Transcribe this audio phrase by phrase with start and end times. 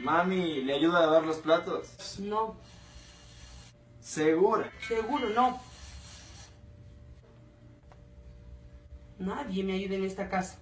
[0.00, 2.18] Mami, ¿le ayuda a lavar los platos?
[2.20, 2.56] No,
[4.00, 4.72] ¿Segura?
[4.86, 5.60] seguro no.
[9.18, 10.58] Nadie me ayuda en esta casa.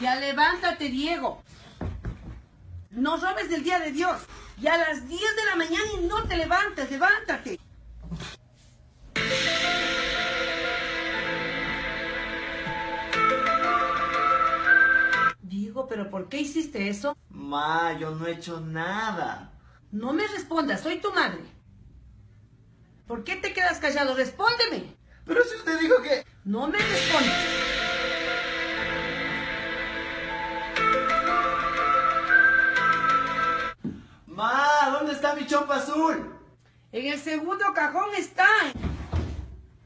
[0.00, 1.42] Ya levántate, Diego.
[2.90, 4.20] No robes del día de Dios.
[4.58, 7.58] Ya a las 10 de la mañana y no te levantes, levántate.
[15.88, 17.16] ¿Pero por qué hiciste eso?
[17.28, 19.52] Ma, yo no he hecho nada.
[19.92, 21.40] No me respondas, soy tu madre.
[23.06, 24.14] ¿Por qué te quedas callado?
[24.14, 24.94] Respóndeme.
[25.24, 26.24] Pero si usted dijo que...
[26.44, 27.36] No me respondas.
[34.26, 36.34] Ma, ¿dónde está mi chompa azul?
[36.92, 38.46] En el segundo cajón está.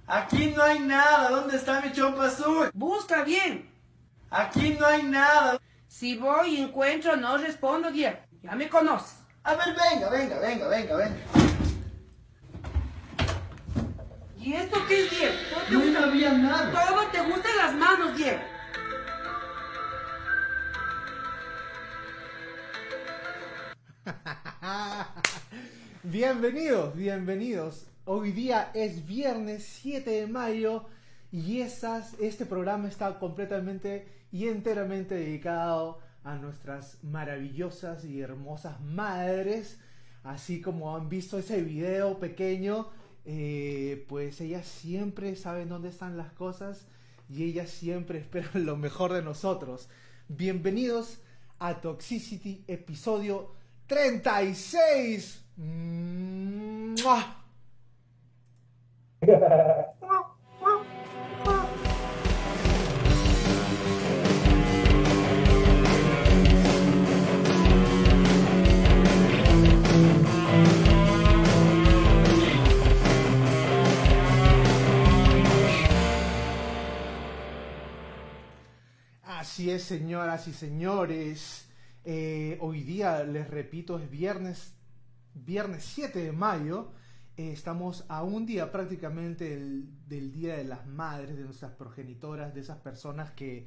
[0.06, 1.30] Aquí no hay nada.
[1.30, 2.70] ¿Dónde está mi chompa azul?
[2.72, 3.70] Busca bien.
[4.30, 5.60] Aquí no hay nada.
[5.96, 8.18] Si voy y encuentro, no respondo, Diego.
[8.42, 9.14] Ya me conoces.
[9.44, 11.16] A ver, venga, venga, venga, venga, venga.
[14.40, 15.34] ¿Y esto qué es, Diego?
[15.70, 16.72] No gusta- había nada.
[16.72, 18.40] Todo te gusta en las manos, Diego.
[26.02, 27.86] Bienvenidos, bienvenidos.
[28.04, 30.86] Hoy día es viernes 7 de mayo
[31.32, 39.78] y esas, este programa está completamente y enteramente dedicado a nuestras maravillosas y hermosas madres.
[40.24, 42.88] Así como han visto ese video pequeño,
[43.24, 46.88] eh, pues ellas siempre saben dónde están las cosas
[47.28, 49.88] y ellas siempre esperan lo mejor de nosotros.
[50.26, 51.20] Bienvenidos
[51.60, 53.52] a Toxicity, episodio
[53.86, 55.44] 36.
[55.58, 57.36] ¡Mua!
[79.82, 81.68] señoras y señores.
[82.04, 84.74] Eh, hoy día, les repito, es viernes,
[85.34, 86.92] viernes 7 de mayo.
[87.36, 89.56] Eh, estamos a un día prácticamente
[90.06, 93.66] del, Día de las Madres, de nuestras progenitoras, de esas personas que,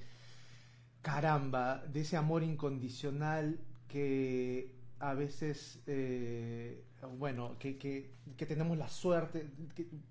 [1.02, 6.86] caramba, de ese amor incondicional que a veces, eh,
[7.18, 9.50] bueno, que, tenemos la suerte,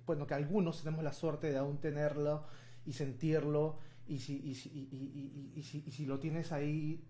[0.05, 2.45] bueno, que algunos tenemos la suerte de aún tenerlo
[2.85, 4.69] y sentirlo, y si, y si,
[5.55, 7.03] y- si, y si lo tienes ahí,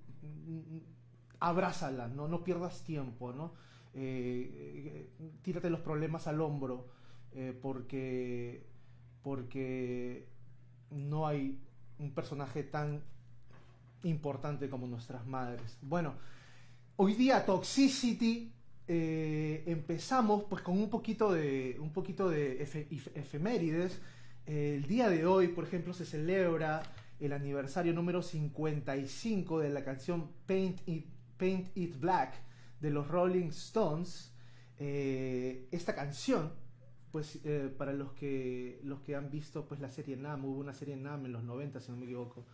[1.41, 2.29] abrázala, ¿no?
[2.29, 3.53] no pierdas tiempo, ¿no?
[3.95, 6.89] Eh, eh, tírate los problemas al hombro,
[7.33, 8.67] eh, porque,
[9.23, 10.29] porque
[10.91, 11.59] no hay
[11.99, 13.03] un personaje tan
[14.03, 15.79] importante como nuestras madres.
[15.83, 16.15] Bueno,
[16.97, 18.53] hoy día Toxicity
[18.89, 22.63] empezamos pues con un poquito de un poquito de
[23.15, 24.01] efemérides.
[24.47, 26.81] El día de hoy, por ejemplo, se celebra
[27.19, 32.35] el aniversario número 55 de la canción Paint It, Black
[32.81, 34.33] de los Rolling Stones.
[34.79, 36.53] Eh, esta canción,
[37.11, 40.75] pues eh, para los que los que han visto pues la serie Nam, hubo una
[40.75, 42.47] serie Nam en los 90 si no me equivoco,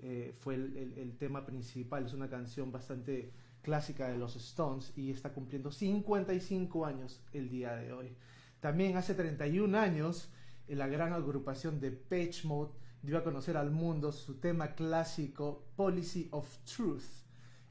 [0.00, 3.30] eh, fue el, tema principal, es una canción bastante
[3.62, 8.16] clásica de los Stones y está cumpliendo 55 años el día de hoy.
[8.58, 10.32] También hace 31 años
[10.74, 12.72] la gran agrupación de Page Mode
[13.02, 17.04] dio a conocer al mundo su tema clásico Policy of Truth.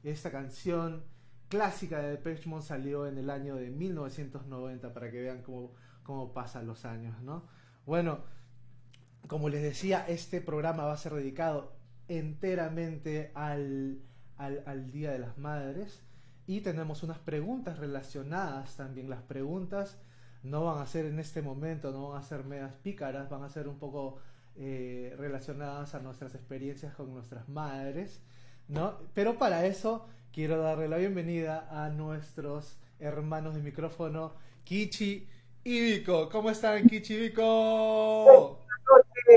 [0.02, 1.04] Esta canción
[1.48, 5.72] clásica de Depeche Mode salió en el año de 1990 para que vean cómo,
[6.02, 7.44] cómo pasan los años, ¿no?
[7.86, 8.20] Bueno,
[9.26, 11.76] como les decía, este programa va a ser dedicado
[12.08, 14.00] enteramente al,
[14.36, 16.02] al, al Día de las Madres
[16.46, 19.10] y tenemos unas preguntas relacionadas también.
[19.10, 19.98] Las preguntas
[20.42, 23.48] no van a ser en este momento, no van a ser medias pícaras, van a
[23.48, 24.16] ser un poco
[24.56, 28.20] eh, relacionadas a nuestras experiencias con nuestras madres,
[28.68, 28.94] ¿no?
[29.14, 34.32] Pero para eso quiero darle la bienvenida a nuestros hermanos de micrófono,
[34.64, 35.28] Kichi
[35.64, 36.28] y Vico.
[36.30, 38.58] ¿Cómo están, Kichi y Vico?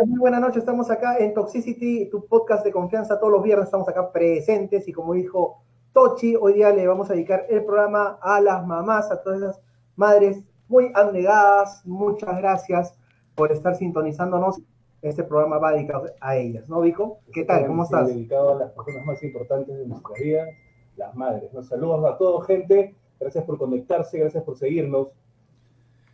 [0.07, 0.57] muy buenas noches.
[0.57, 3.19] Estamos acá en Toxicity, tu podcast de confianza.
[3.19, 5.63] Todos los viernes estamos acá presentes y como dijo
[5.93, 9.61] Tochi, hoy día le vamos a dedicar el programa a las mamás, a todas esas
[9.95, 11.85] madres muy abnegadas.
[11.85, 12.93] Muchas gracias
[13.35, 14.59] por estar sintonizándonos.
[15.01, 17.19] Este programa va dedicado a ellas, ¿no, Vico?
[17.33, 17.67] ¿Qué tal?
[17.67, 18.07] ¿Cómo estás?
[18.07, 20.49] Dedicado a las personas más importantes de nuestras vidas,
[20.95, 21.51] las madres.
[21.53, 22.95] Nos saludos a todos, gente.
[23.19, 25.09] Gracias por conectarse, gracias por seguirnos.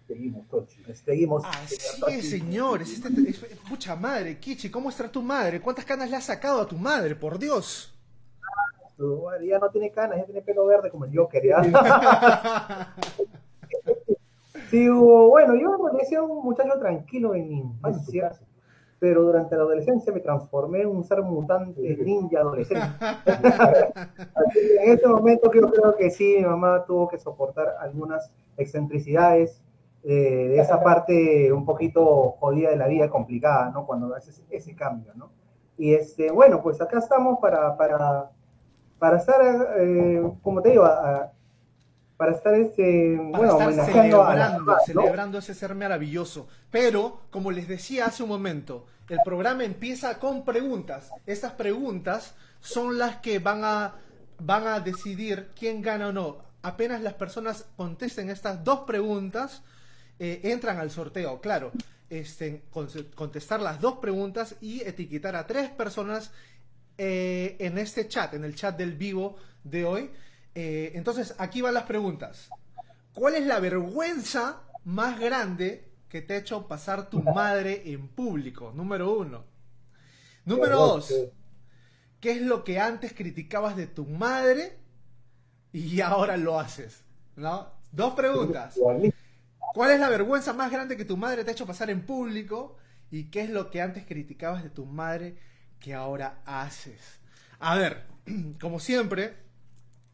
[0.08, 0.82] Seguimos, Tochi.
[1.06, 1.44] Seguimos.
[1.46, 1.76] Así
[2.10, 2.92] es, señores.
[2.94, 5.62] Este, es- pucha madre, Kichi, ¿cómo está tu madre?
[5.62, 7.16] ¿Cuántas canas le has sacado a tu madre?
[7.16, 7.96] Por Dios.
[8.98, 11.62] Tu madre Ya no tiene canas, ya tiene pelo verde como el Joker, ¿ya?
[14.70, 18.32] Sí, hubo- bueno, yo me parecía un muchacho tranquilo en mi infancia,
[19.00, 22.86] pero durante la adolescencia me transformé en un ser mutante ninja adolescente.
[24.36, 28.32] Así que en este momento yo creo que sí, mi mamá tuvo que soportar algunas
[28.58, 29.62] excentricidades
[30.04, 33.86] eh, de esa parte un poquito jodida de la vida, complicada, ¿no?
[33.86, 35.30] Cuando haces ese cambio, ¿no?
[35.78, 38.30] Y este, bueno, pues acá estamos para, para,
[38.98, 39.42] para estar,
[39.80, 41.32] eh, como te digo, a- a-
[42.20, 46.50] para estar este, Para bueno, estar homenajeando a la celebrando, celebrando ese ser maravilloso.
[46.70, 51.12] Pero, como les decía hace un momento, el programa empieza con preguntas.
[51.26, 53.96] Estas preguntas son las que van a,
[54.38, 56.40] van a decidir quién gana o no.
[56.62, 59.64] Apenas las personas contesten estas dos preguntas,
[60.20, 61.40] eh, entran al sorteo.
[61.40, 61.72] Claro,
[62.10, 66.32] este, con- contestar las dos preguntas y etiquetar a tres personas
[66.98, 70.12] eh, en este chat, en el chat del vivo de hoy.
[70.56, 72.50] Eh, entonces, aquí van las preguntas.
[73.14, 78.72] ¿Cuál es la vergüenza más grande que te ha hecho pasar tu madre en público?
[78.76, 79.46] Número uno.
[80.46, 81.14] Número dos.
[82.20, 84.78] ¿Qué es lo que antes criticabas de tu madre
[85.72, 87.04] y ahora lo haces?
[87.36, 87.72] ¿No?
[87.92, 88.78] Dos preguntas.
[89.74, 92.78] ¿Cuál es la vergüenza más grande que tu madre te ha hecho pasar en público?
[93.12, 95.38] ¿Y qué es lo que antes criticabas de tu madre
[95.80, 97.20] que ahora haces?
[97.60, 98.06] A ver,
[98.60, 99.36] como siempre,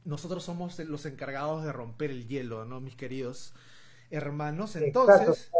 [0.05, 3.53] nosotros somos los encargados de romper el hielo, ¿no, mis queridos
[4.11, 4.75] hermanos?
[4.75, 5.51] Entonces,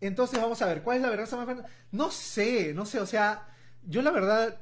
[0.00, 1.64] entonces vamos a ver, ¿cuál es la vergüenza más grande?
[1.92, 3.48] No sé, no sé, o sea,
[3.86, 4.56] yo la verdad,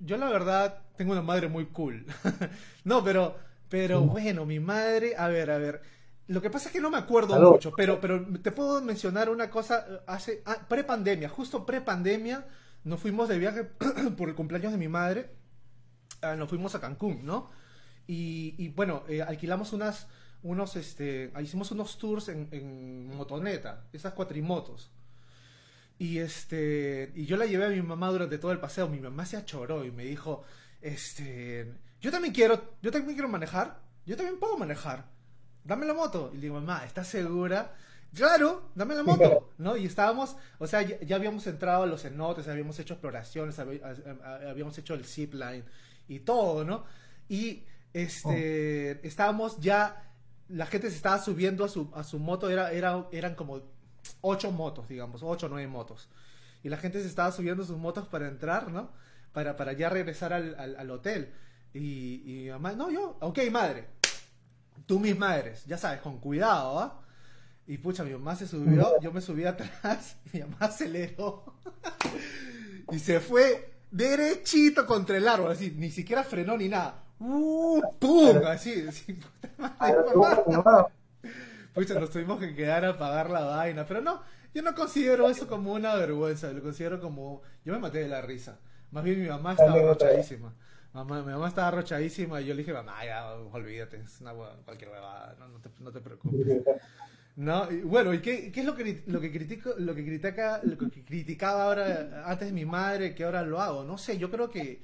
[0.00, 2.06] yo la verdad tengo una madre muy cool.
[2.84, 3.36] no, pero,
[3.68, 5.82] pero bueno, mi madre, a ver, a ver.
[6.26, 9.50] Lo que pasa es que no me acuerdo mucho, pero, pero te puedo mencionar una
[9.50, 12.46] cosa, hace, ah, pre-pandemia, justo pre-pandemia,
[12.84, 13.64] nos fuimos de viaje
[14.16, 15.30] por el cumpleaños de mi madre,
[16.22, 17.50] ah, nos fuimos a Cancún, ¿no?
[18.06, 20.06] Y, y, bueno, eh, alquilamos unas,
[20.42, 24.90] unos, este, hicimos unos tours en, en motoneta, esas cuatrimotos.
[25.98, 28.88] Y este, y yo la llevé a mi mamá durante todo el paseo.
[28.88, 30.42] Mi mamá se achoró y me dijo,
[30.82, 33.80] este, yo también quiero, yo también quiero manejar.
[34.06, 35.06] Yo también puedo manejar.
[35.62, 36.30] Dame la moto.
[36.32, 37.74] Y le digo, mamá, ¿estás segura?
[38.14, 39.76] Claro, dame la moto, ¿no?
[39.76, 44.78] Y estábamos, o sea, ya, ya habíamos entrado a los cenotes, habíamos hecho exploraciones, habíamos
[44.78, 45.64] hecho el zip line
[46.06, 46.84] y todo, ¿no?
[47.28, 50.12] Y este, estábamos ya,
[50.48, 53.62] la gente se estaba subiendo a su, a su moto, era, era, eran como
[54.20, 56.10] ocho motos, digamos, ocho o nueve motos.
[56.62, 58.90] Y la gente se estaba subiendo a sus motos para entrar, ¿no?
[59.32, 61.32] Para, para ya regresar al, al- al hotel.
[61.74, 63.88] Y, y mi mamá, no, yo, ok, madre,
[64.86, 67.00] tú mis madres, ya sabes, con cuidado, ¿ah?
[67.66, 71.54] Y pucha, mi mamá se subió, yo me subí atrás, mi mamá aceleró
[72.90, 77.03] y se fue derechito contra el árbol, así, ni siquiera frenó ni nada.
[77.18, 77.80] ¡Uh!
[77.98, 78.36] ¡Pum!
[78.46, 80.86] Así, así, puta madre, mamá.
[81.72, 83.84] Pucha, nos tuvimos que quedar a pagar la vaina.
[83.86, 84.22] Pero no,
[84.52, 86.52] yo no considero eso como una vergüenza.
[86.52, 87.42] Lo considero como.
[87.64, 88.58] Yo me maté de la risa.
[88.90, 90.04] Más bien mi mamá estaba Anécdota.
[90.06, 90.52] arrochadísima.
[90.92, 94.54] Mamá, mi mamá estaba arrochadísima y yo le dije, mamá, ya, olvídate, es una hua-
[94.64, 96.62] cualquier huevada, no, no, te, no te preocupes.
[97.34, 100.60] No, y bueno, ¿y qué, qué es lo que, lo que critico, lo que critica,
[100.62, 103.82] lo que criticaba ahora antes de mi madre que ahora lo hago?
[103.82, 104.82] No sé, yo creo que,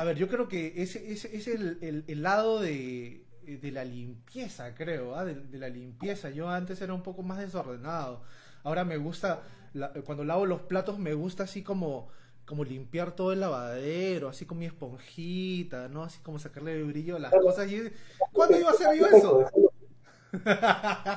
[0.00, 3.84] a ver, yo creo que ese ese es el, el- el lado de, de la
[3.84, 5.24] limpieza, creo, ¿ah?
[5.24, 6.30] de, de la limpieza.
[6.30, 8.22] Yo antes era un poco más desordenado.
[8.62, 9.42] Ahora me gusta,
[9.74, 12.08] la- cuando lavo los platos me gusta así como,
[12.46, 16.02] como limpiar todo el lavadero, así con mi esponjita, ¿no?
[16.04, 17.70] Así como sacarle el brillo a las cosas.
[17.70, 17.90] Y,
[18.32, 19.44] ¿Cuándo iba a hacer yo eso?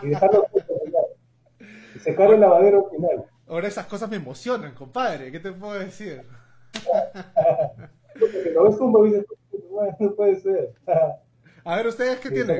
[0.04, 0.46] Y dejarlo
[1.96, 3.26] y secar el lavadero final.
[3.48, 5.32] Ahora esas cosas me emocionan, compadre.
[5.32, 6.24] ¿Qué te puedo decir?
[8.20, 9.26] Porque lo ves como y dices,
[9.70, 10.74] "Bueno, no puede ser.
[11.64, 12.58] A ver, ¿ustedes qué tienen?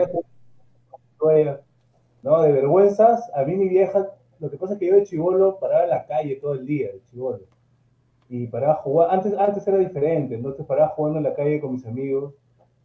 [2.24, 5.60] No, de vergüenzas, a mí mi vieja, lo que pasa es que yo de chivolo
[5.60, 7.40] paraba en la calle todo el día, de chivolo.
[8.30, 11.86] Y paraba jugar, antes, antes era diferente, entonces paraba jugando en la calle con mis
[11.86, 12.34] amigos,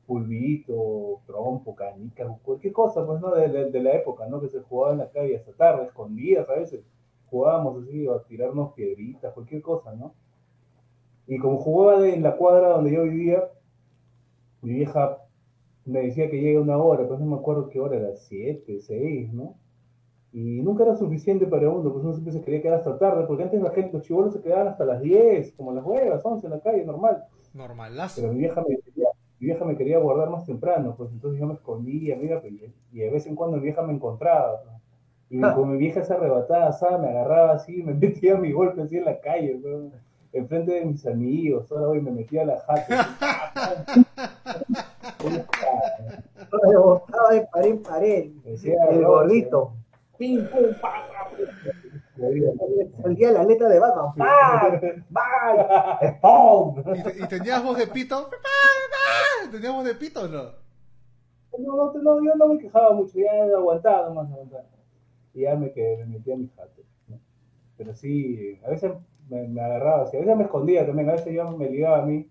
[0.06, 3.34] pulvito, trompo, canica, cualquier cosa, pues, ¿no?
[3.34, 4.40] De, de- de la época, ¿no?
[4.40, 6.84] Que se jugaba en la calle hasta tarde, escondidas a veces.
[7.30, 10.14] Jugábamos así, a tirarnos piedritas, cualquier cosa, ¿no?
[11.34, 13.44] Y como jugaba de- en la cuadra donde yo vivía,
[14.60, 15.18] mi vieja
[15.84, 19.32] me decía que llegue una hora, pues no me acuerdo qué hora era, siete, seis,
[19.32, 19.54] ¿no?
[20.32, 23.42] Y nunca era suficiente para uno, pues uno siempre se quería quedar hasta tarde, porque
[23.44, 26.52] antes la gente, los chibolos se quedaban hasta las 10, como las huevas, 11 en
[26.52, 27.24] la calle, normal.
[27.54, 28.20] Normalazo.
[28.20, 29.08] Pero mi vieja me quería,
[29.40, 32.72] mi vieja me quería guardar más temprano, pues entonces yo me escondía, mira, pues, y
[32.92, 34.62] y de vez en cuando mi vieja me encontraba.
[34.62, 34.76] pues.
[35.30, 37.00] Y con mi vieja esa arrebatada, ¿sabes?
[37.00, 39.90] Me agarraba así, me metía mi golpe así en la calle, ¿no?
[40.32, 43.08] Enfrente de mis amigos, ahora hoy me metía a la jaca.
[46.68, 48.30] Me botaba de pared en pared.
[48.44, 49.72] Decía, El gordito.
[50.18, 51.08] Pim, pum, pa.
[53.02, 54.12] Salía la letra de Batman.
[54.16, 54.80] ¡Pam!
[55.10, 56.20] ¡Bang!
[56.20, 56.82] ¡Pum!
[56.94, 58.30] ¿Y, te- y tenías voz de pito?
[59.50, 60.42] ¿Tenías voz de pito o no?
[61.58, 64.64] No, no, no, yo no me quejaba mucho, ya aguantaba nomás, aguantaba.
[65.34, 66.82] Y ya me, quedé, me metí a mi jato.
[67.08, 67.18] ¿no?
[67.76, 68.92] Pero sí, a veces
[69.32, 72.06] me, me agarraba así, a veces me escondía también, a veces yo me ligaba a
[72.06, 72.28] mí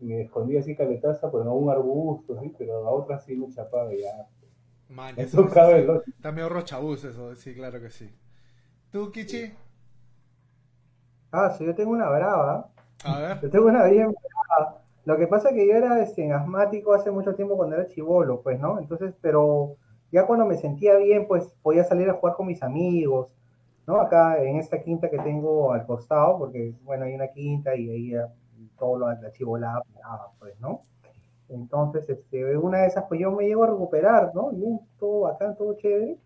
[0.00, 2.54] me escondía así caletaza por algún arbusto, ¿sí?
[2.56, 4.28] pero a otras sí me chapaba y ya.
[4.88, 6.02] Man, Eso eso cabe, ¿no?
[6.06, 8.10] está medio rochabús eso, sí, claro que sí.
[8.90, 9.52] ¿Tú, Kichi?
[11.32, 12.70] Ah, sí, yo tengo una brava.
[13.04, 13.38] A ver.
[13.40, 14.82] Yo tengo una bien brava.
[15.04, 18.42] Lo que pasa es que yo era este, asmático hace mucho tiempo cuando era chivolo,
[18.42, 18.78] pues, ¿no?
[18.78, 19.76] Entonces, pero
[20.12, 23.34] ya cuando me sentía bien, pues podía salir a jugar con mis amigos,
[23.88, 24.02] ¿no?
[24.02, 28.10] Acá en esta quinta que tengo al costado, porque, bueno, hay una quinta y ahí
[28.10, 28.28] ya
[28.78, 29.08] todo lo,
[29.58, 29.82] la
[30.38, 30.82] pues, ¿no?
[31.48, 34.50] Entonces, este, una de esas, pues yo me llego a recuperar, ¿no?
[34.50, 36.18] Bien, todo bacán, todo chévere.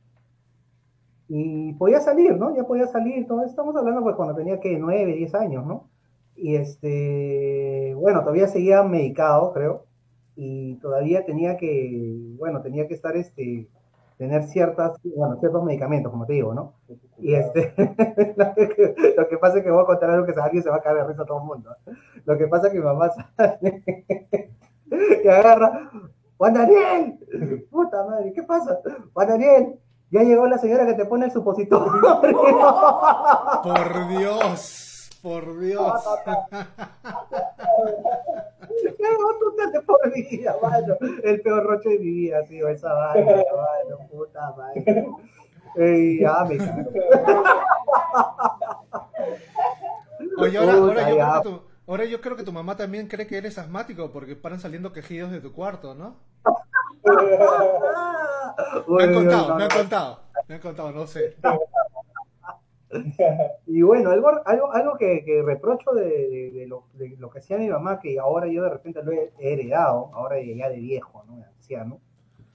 [1.28, 2.54] Y podía salir, ¿no?
[2.54, 3.44] Ya podía salir, todo.
[3.44, 5.88] Estamos hablando, pues, cuando tenía que 9, 10 años, ¿no?
[6.34, 9.86] Y este, bueno, todavía seguía medicado, creo,
[10.34, 13.68] y todavía tenía que, bueno, tenía que estar, este,
[14.22, 16.74] tener ciertas, bueno, ciertos medicamentos, como te digo, ¿no?
[17.18, 17.74] Y este,
[19.16, 20.98] lo que pasa es que voy a contar algo que alguien se va a caer
[20.98, 21.74] de risa a todo el mundo.
[22.24, 23.82] Lo que pasa es que mi mamá sale
[25.24, 25.90] y agarra,
[26.36, 28.78] Juan Daniel, puta madre, ¿qué pasa?
[29.12, 29.80] Juan Daniel,
[30.12, 32.20] ya llegó la señora que te pone el supositorio.
[33.64, 34.91] Por Dios,
[35.22, 35.92] por Dios.
[39.86, 40.96] Por vida, mano.
[41.22, 45.06] El peor roche de mi vida sido esa vaina, mano, puta madre.
[45.76, 46.90] Ey, ya me cago.
[50.38, 53.26] Oye, ahora, ahora, yo creo que tu, ahora yo creo que tu mamá también cree
[53.26, 56.16] que eres asmático porque paran saliendo quejidos de tu cuarto, ¿no?
[58.86, 61.36] Me han contado, me han contado, me han contado, no sé.
[63.66, 67.38] Y bueno, algo, algo, algo que, que reprocho de, de- de lo, de lo que
[67.38, 71.24] hacía mi mamá, que ahora yo de repente lo he heredado, ahora ya de viejo,
[71.26, 71.36] ¿no?
[71.38, 72.00] De anciano,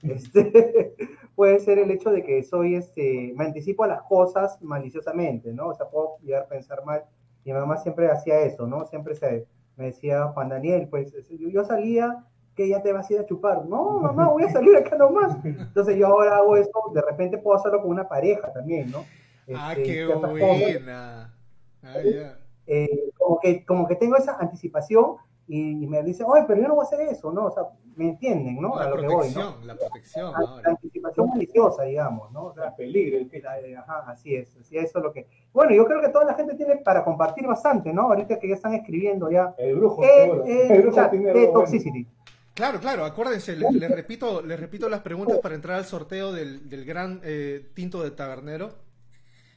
[0.02, 0.94] este,
[1.34, 5.68] puede ser el hecho de que soy, este, me anticipo a las cosas maliciosamente, ¿no?
[5.68, 7.04] O sea, puedo llegar a pensar mal.
[7.44, 8.86] Mi mamá siempre hacía eso, ¿no?
[8.86, 13.14] Siempre se, me decía, Juan Daniel, pues yo, yo salía que ya te vas a
[13.14, 13.64] ir a chupar.
[13.66, 15.36] No, mamá, voy a salir acá nomás.
[15.44, 19.08] Entonces yo ahora hago eso, de repente puedo hacerlo con una pareja también, ¿no?
[19.54, 21.34] Ah, Este, qué buena.
[21.82, 22.38] Ah, ya.
[22.66, 26.68] eh, como, que, como que tengo esa anticipación y, y me dicen, oye, pero yo
[26.68, 27.46] no voy a hacer eso, ¿no?
[27.46, 27.62] O sea,
[27.96, 28.76] me entienden, ¿no?
[28.76, 29.66] A La lo que voy, protección, ¿no?
[29.66, 30.70] la protección La, la ahora.
[30.70, 32.44] anticipación maliciosa, digamos, ¿no?
[32.46, 35.12] O sea, La peligro, el la- eh, ajá, así es, así es, eso es lo
[35.12, 35.26] que...
[35.52, 38.02] Bueno, yo creo que toda la gente tiene para compartir bastante, ¿no?
[38.02, 40.44] Ahorita que ya están escribiendo ya el brujo, en seguro.
[40.44, 41.60] el, el brujo chat tiene de algo bueno.
[41.60, 42.06] Toxicity.
[42.54, 46.68] Claro, claro, acuérdense, les, les repito, les repito las preguntas para entrar al sorteo del,
[46.68, 48.70] del gran eh, tinto de tabernero.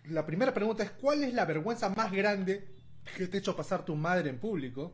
[0.05, 2.67] La primera pregunta es, ¿cuál es la vergüenza más grande
[3.15, 4.93] que te ha hecho pasar tu madre en público?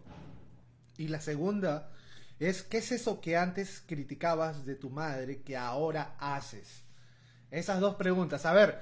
[0.98, 1.92] Y la segunda
[2.40, 6.84] es, ¿qué es eso que antes criticabas de tu madre que ahora haces?
[7.52, 8.46] Esas dos preguntas.
[8.46, 8.82] A ver,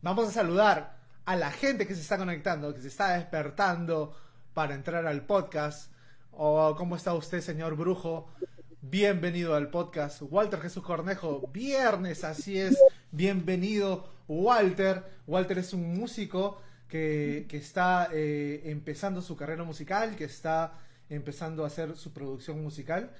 [0.00, 4.16] vamos a saludar a la gente que se está conectando, que se está despertando
[4.52, 5.90] para entrar al podcast.
[6.30, 8.32] Oh, ¿Cómo está usted, señor Brujo?
[8.80, 10.22] Bienvenido al podcast.
[10.22, 12.78] Walter Jesús Cornejo, viernes, así es.
[13.16, 15.04] Bienvenido, Walter.
[15.28, 21.62] Walter es un músico que, que está eh, empezando su carrera musical, que está empezando
[21.62, 23.12] a hacer su producción musical.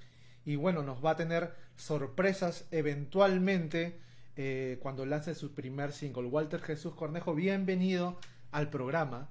[0.45, 4.01] Y bueno, nos va a tener sorpresas eventualmente
[4.37, 6.27] eh, cuando lance su primer single.
[6.27, 8.19] Walter Jesús Cornejo, bienvenido
[8.51, 9.29] al programa.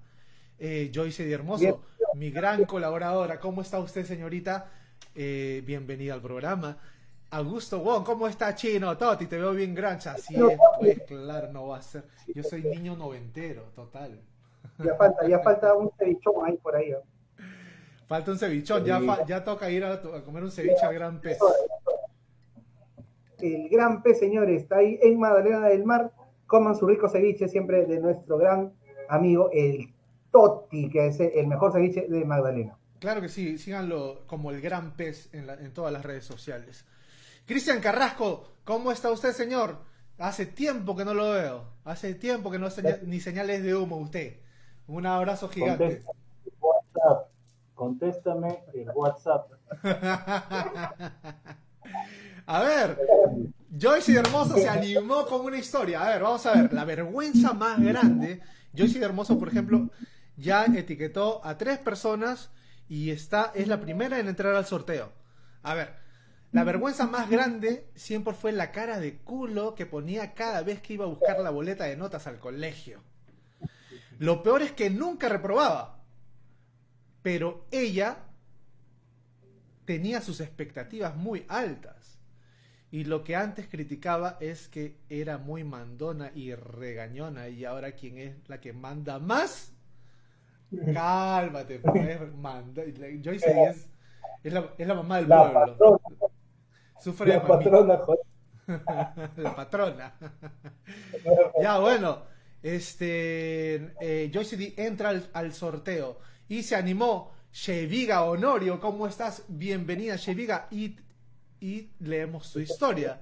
[0.60, 1.76] Eh, Joyce de Hermoso, Bien.
[2.16, 3.42] mi gran colaboradora.
[3.42, 4.72] ¿Cómo está usted, señorita?
[5.14, 6.78] Eh, bienvenida al programa.
[7.38, 8.96] Augusto Wong, ¿cómo está Chino?
[8.96, 10.12] Toti, te veo bien grancha.
[10.14, 12.04] Así es, pues claro, no va a ser.
[12.34, 14.20] Yo soy niño noventero, total.
[14.78, 16.94] Ya falta, ya falta un cevichón ahí por ahí.
[18.08, 21.40] Falta un cevichón, ya, fa- ya toca ir a, comer un ceviche al gran pez.
[23.42, 26.12] El gran pez, señores, está ahí en Magdalena del Mar.
[26.46, 28.74] Coman su rico ceviche siempre de nuestro gran
[29.10, 29.92] amigo, el
[30.32, 32.78] Totti, que es el mejor ceviche de Magdalena.
[33.00, 36.86] Claro que sí, síganlo como el gran pez en, la- en todas las redes sociales.
[37.46, 39.78] Cristian Carrasco, ¿cómo está usted, señor?
[40.18, 41.66] Hace tiempo que no lo veo.
[41.84, 44.40] Hace tiempo que no seña- ni señales de humo usted.
[44.88, 46.04] Un abrazo gigante.
[47.76, 49.52] Contéstame el WhatsApp.
[52.46, 52.98] A ver,
[53.72, 56.04] Joyce Joyce de Hermoso se animó con una historia.
[56.06, 56.74] A ver, vamos a ver.
[56.74, 58.42] La vergüenza más grande.
[58.78, 59.90] Joyce de Hermoso, por ejemplo,
[60.36, 62.52] ya etiquetó a tres personas
[62.90, 65.10] y está, es la primera en entrar al sorteo.
[65.62, 65.94] A ver,
[66.54, 70.94] la vergüenza más grande siempre fue la cara de culo que ponía cada vez que
[70.94, 73.02] iba a buscar la boleta de notas al colegio.
[74.20, 76.00] Lo peor es que nunca reprobaba.
[77.24, 78.18] Pero ella
[79.86, 82.20] tenía sus expectativas muy altas.
[82.92, 87.50] Y lo que antes criticaba es que era muy mandona y regañona.
[87.50, 89.74] Y ahora quien es la que manda más.
[90.94, 92.84] Cálmate, pues, manda.
[93.24, 93.90] Joyce es,
[94.44, 96.00] es, la, es la mamá del pueblo.
[97.02, 98.00] Sufre la patrona,
[99.38, 100.14] la patrona.
[101.62, 102.24] ya, bueno.
[102.62, 103.94] Este.
[104.00, 107.32] Eh, Joyce D entra al, al sorteo y se animó.
[107.52, 109.44] Sheviga Honorio, ¿cómo estás?
[109.48, 110.68] Bienvenida, Sheviga.
[110.72, 110.98] Y,
[111.60, 113.22] y leemos su historia.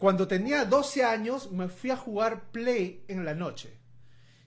[0.00, 3.78] Cuando tenía 12 años, me fui a jugar Play en la noche.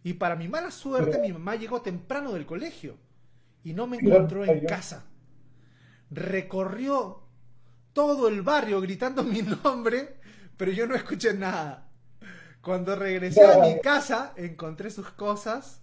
[0.03, 2.97] Y para mi mala suerte, mi mamá llegó temprano del colegio
[3.63, 5.05] y no me encontró en casa.
[6.09, 7.26] Recorrió
[7.97, 10.17] todo el barrio gritando mi nombre,
[10.55, 11.89] pero yo no escuché nada.
[12.61, 15.81] Cuando regresé a mi casa, encontré sus cosas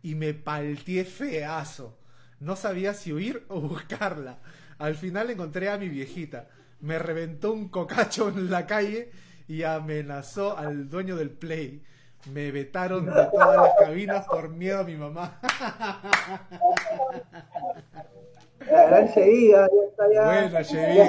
[0.00, 1.98] y me palteé feazo.
[2.38, 4.38] No sabía si huir o buscarla.
[4.78, 6.50] Al final encontré a mi viejita.
[6.78, 9.10] Me reventó un cocacho en la calle
[9.48, 11.82] y amenazó al dueño del play.
[12.32, 15.40] Me vetaron de todas las cabinas por miedo a mi mamá.
[18.70, 20.06] La gran ya está.
[20.06, 21.08] Buena, la me.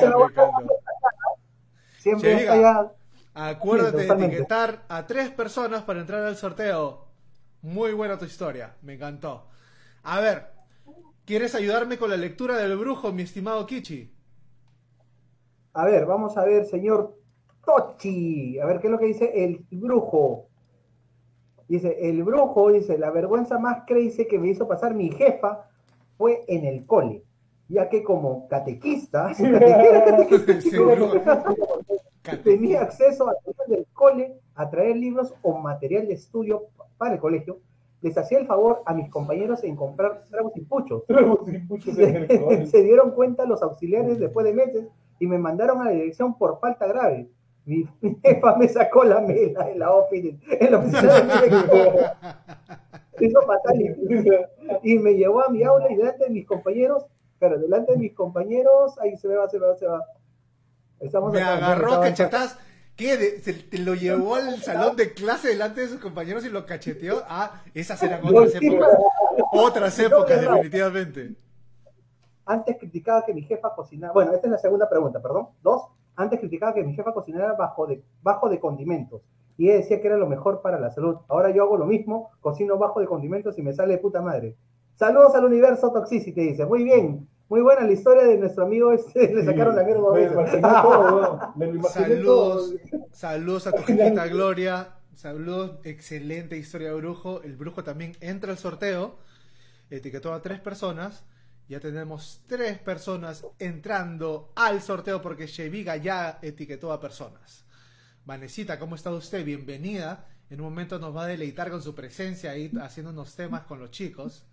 [1.97, 2.91] Siempre está ya.
[3.33, 7.05] Acuérdate Sí, de etiquetar a tres personas para entrar al sorteo.
[7.61, 9.47] Muy buena tu historia, me encantó.
[10.03, 10.53] A ver,
[11.25, 14.15] ¿quieres ayudarme con la lectura del brujo, mi estimado Kichi?
[15.73, 17.17] A ver, vamos a ver, señor
[17.65, 18.59] Tochi.
[18.59, 20.47] A ver qué es lo que dice el brujo.
[21.67, 25.67] Dice, el brujo, dice, la vergüenza más crazy que me hizo pasar mi jefa
[26.17, 27.24] fue en el cole,
[27.67, 29.33] ya que como catequista,
[32.43, 33.35] tenía acceso a
[33.67, 37.59] del cole a traer libros o material de estudio para el colegio.
[38.01, 41.03] Les hacía el favor a mis compañeros en comprar tragos y puchos.
[41.07, 42.65] Cole.
[42.67, 44.85] Se dieron cuenta los auxiliares después de meses
[45.19, 47.29] y me mandaron a la dirección por falta grave.
[47.65, 47.87] Mi
[48.23, 51.09] jefa me sacó la mela en la oficina, en la oficina
[53.47, 57.07] fatal y, y me llevó a mi aula y delante de mis compañeros,
[57.49, 60.01] pero delante de mis compañeros, ahí se me va, se me va, se va.
[60.99, 62.57] Estamos Me acá, agarró cachetadas.
[62.95, 63.17] ¿Qué?
[63.17, 66.65] De- se, te lo llevó al salón de clase delante de sus compañeros y lo
[66.65, 67.21] cacheteó.
[67.27, 68.89] Ah, esas eran otras épocas.
[69.51, 71.35] Otras épocas, definitivamente.
[72.45, 74.13] Antes criticaba que mi jefa cocinara.
[74.13, 75.49] Bueno, esta es la segunda pregunta, perdón.
[75.61, 75.83] Dos.
[76.15, 79.21] Antes criticaba que mi jefa cocinara bajo de, bajo de condimentos.
[79.57, 81.17] Y ella decía que era lo mejor para la salud.
[81.27, 84.55] Ahora yo hago lo mismo, cocino bajo de condimentos y me sale de puta madre.
[84.95, 86.65] Saludos al universo Toxicity, dice.
[86.65, 87.27] Muy bien.
[87.47, 89.33] Muy buena la historia de nuestro amigo este.
[89.33, 91.89] Le sacaron la mierda todo, todo.
[91.89, 92.73] Saludos,
[93.11, 94.95] saludos a tu jefita Gloria.
[95.13, 97.43] Saludos, excelente historia de brujo.
[97.43, 99.19] El brujo también entra al sorteo.
[99.91, 101.23] Etiquetó a tres personas.
[101.69, 107.65] Ya tenemos tres personas entrando al sorteo porque Sheviga ya etiquetó a personas.
[108.25, 109.45] Vanesita, ¿cómo está usted?
[109.45, 110.27] Bienvenida.
[110.49, 113.79] En un momento nos va a deleitar con su presencia ahí haciendo unos temas con
[113.79, 114.45] los chicos.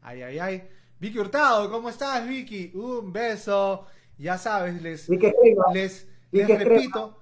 [0.00, 0.68] Ay, ay, ay.
[1.02, 2.70] Vicky Hurtado, ¿cómo estás, Vicky?
[2.76, 3.88] Un beso.
[4.18, 7.18] Ya sabes, les, les, les repito,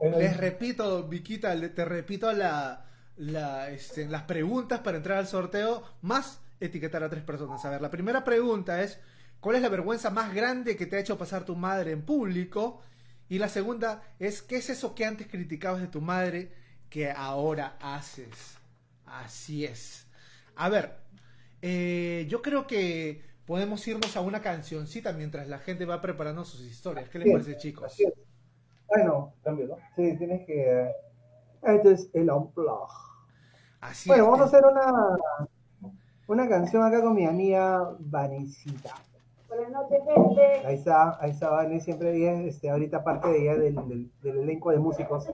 [0.00, 2.86] les repito, Viquita, te repito la,
[3.18, 7.62] la, este, las preguntas para entrar al sorteo, más etiquetar a tres personas.
[7.62, 8.98] A ver, la primera pregunta es,
[9.38, 12.80] ¿cuál es la vergüenza más grande que te ha hecho pasar tu madre en público?
[13.28, 16.50] Y la segunda es, ¿qué es eso que antes criticabas de tu madre
[16.88, 18.56] que ahora haces?
[19.04, 20.06] Así es.
[20.56, 21.01] A ver,
[21.62, 26.60] eh, yo creo que podemos irnos a una cancioncita mientras la gente va preparando sus
[26.62, 27.08] historias.
[27.08, 27.96] ¿Qué les parece, chicos?
[28.88, 29.76] Bueno, Cambio, ¿no?
[29.96, 30.90] sí, tienes que.
[31.62, 32.88] Este es el unplug.
[33.80, 34.30] Así Bueno, es.
[34.30, 35.16] vamos a hacer una,
[36.28, 38.94] una canción acá con mi amiga Vanesita.
[39.48, 40.66] Buenas noches, gente.
[40.66, 44.38] Ahí está, ahí está Vane, siempre bien, este, ahorita parte de ella del, del, del
[44.38, 45.26] elenco de músicos.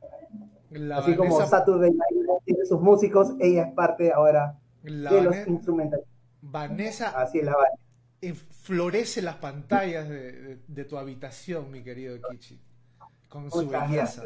[0.71, 5.23] La Así como Vanessa- Saturday Night tiene sus músicos, ella es parte ahora La de
[5.23, 6.05] los instrumentales.
[6.40, 7.55] Vanessa Así la
[8.62, 12.61] florece las pantallas de, de- de tu habitación, mi querido Kichi.
[13.29, 14.22] Con su Muchas belleza.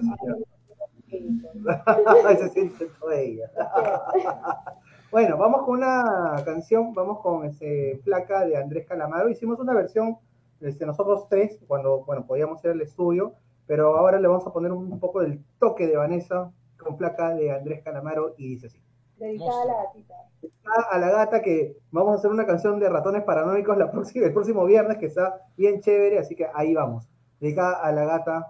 [2.39, 3.51] se siente toda ella.
[5.11, 9.29] Bueno, vamos con una canción, vamos con ese placa de Andrés Calamaro.
[9.29, 10.17] Hicimos una versión,
[10.63, 13.35] este, nosotros tres, cuando bueno, podíamos ir al estudio,
[13.67, 17.53] pero ahora le vamos a poner un poco del toque de Vanessa con placa de
[17.53, 18.81] Andrés Calamaro y dice así.
[19.19, 20.15] Dedicada a la gatita.
[20.91, 24.33] a la gata que vamos a hacer una canción de ratones paranoicos la próxima, el
[24.33, 27.09] próximo viernes que está bien chévere, así que ahí vamos.
[27.41, 28.49] Dedicada a la gata,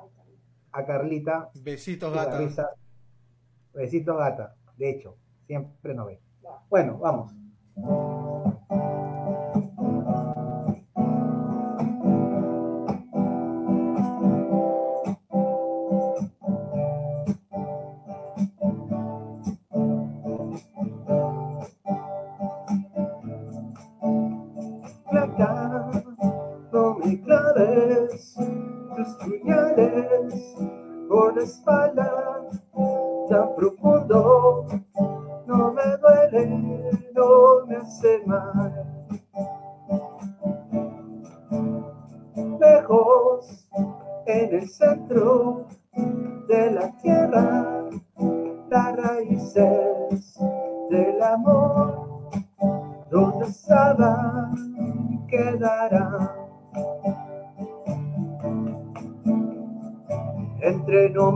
[0.72, 1.50] a Carlita.
[1.62, 2.38] Besitos, gata.
[2.38, 2.70] risa.
[3.74, 4.54] Besitos gata.
[4.76, 6.20] De hecho, siempre no ve.
[6.68, 7.34] Bueno, vamos.
[27.54, 28.34] Claves
[28.96, 30.56] tus puñales
[31.08, 32.48] por la espalda
[33.28, 34.66] tan profundo.
[35.46, 36.46] No me duele,
[37.14, 38.86] no me hace mal.
[42.60, 43.68] Lejos,
[44.26, 45.61] en el centro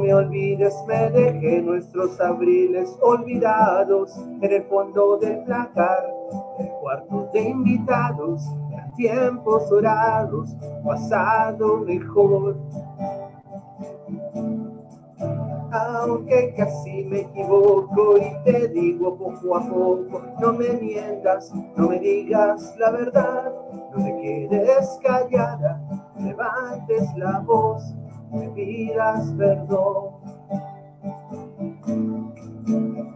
[0.06, 6.14] me olvides, me dejé nuestros abriles olvidados en el fondo del placar,
[6.60, 8.44] el cuarto de invitados,
[8.94, 12.56] tiempos dorados, pasado mejor.
[15.72, 21.98] Aunque casi me equivoco y te digo poco a poco, no me mientas, no me
[21.98, 23.52] digas la verdad,
[23.92, 25.80] no te quedes callada,
[26.16, 27.82] levantes la voz,
[28.36, 30.16] me pidas perdón.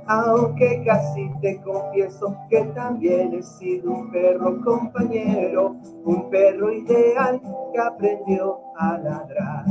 [0.06, 7.40] Aunque casi te confieso que también he sido un perro compañero, un perro ideal
[7.72, 9.64] que aprendió a ladrar,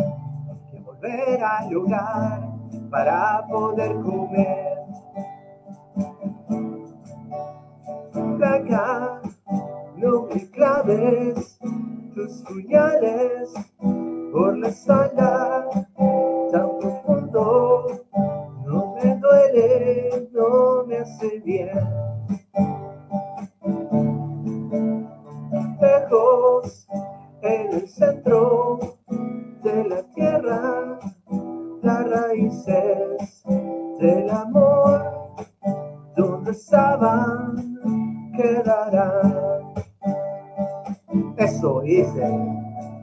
[0.72, 2.50] que volver al hogar
[2.90, 4.80] para poder comer.
[8.38, 9.22] Placa,
[9.98, 11.60] no me claves
[12.16, 13.54] tus puñales
[14.32, 15.66] por la sala
[16.52, 17.86] tan profundo.
[18.66, 21.70] No me duele, no me hace bien.
[25.82, 26.88] Lejos,
[27.42, 28.80] en el centro
[29.64, 31.00] de la tierra,
[31.82, 33.44] las raíces
[34.00, 35.36] del amor,
[36.16, 37.80] donde estaban,
[38.36, 39.74] quedarán.
[41.38, 42.69] Eso hice.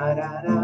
[0.00, 0.59] da, da, da,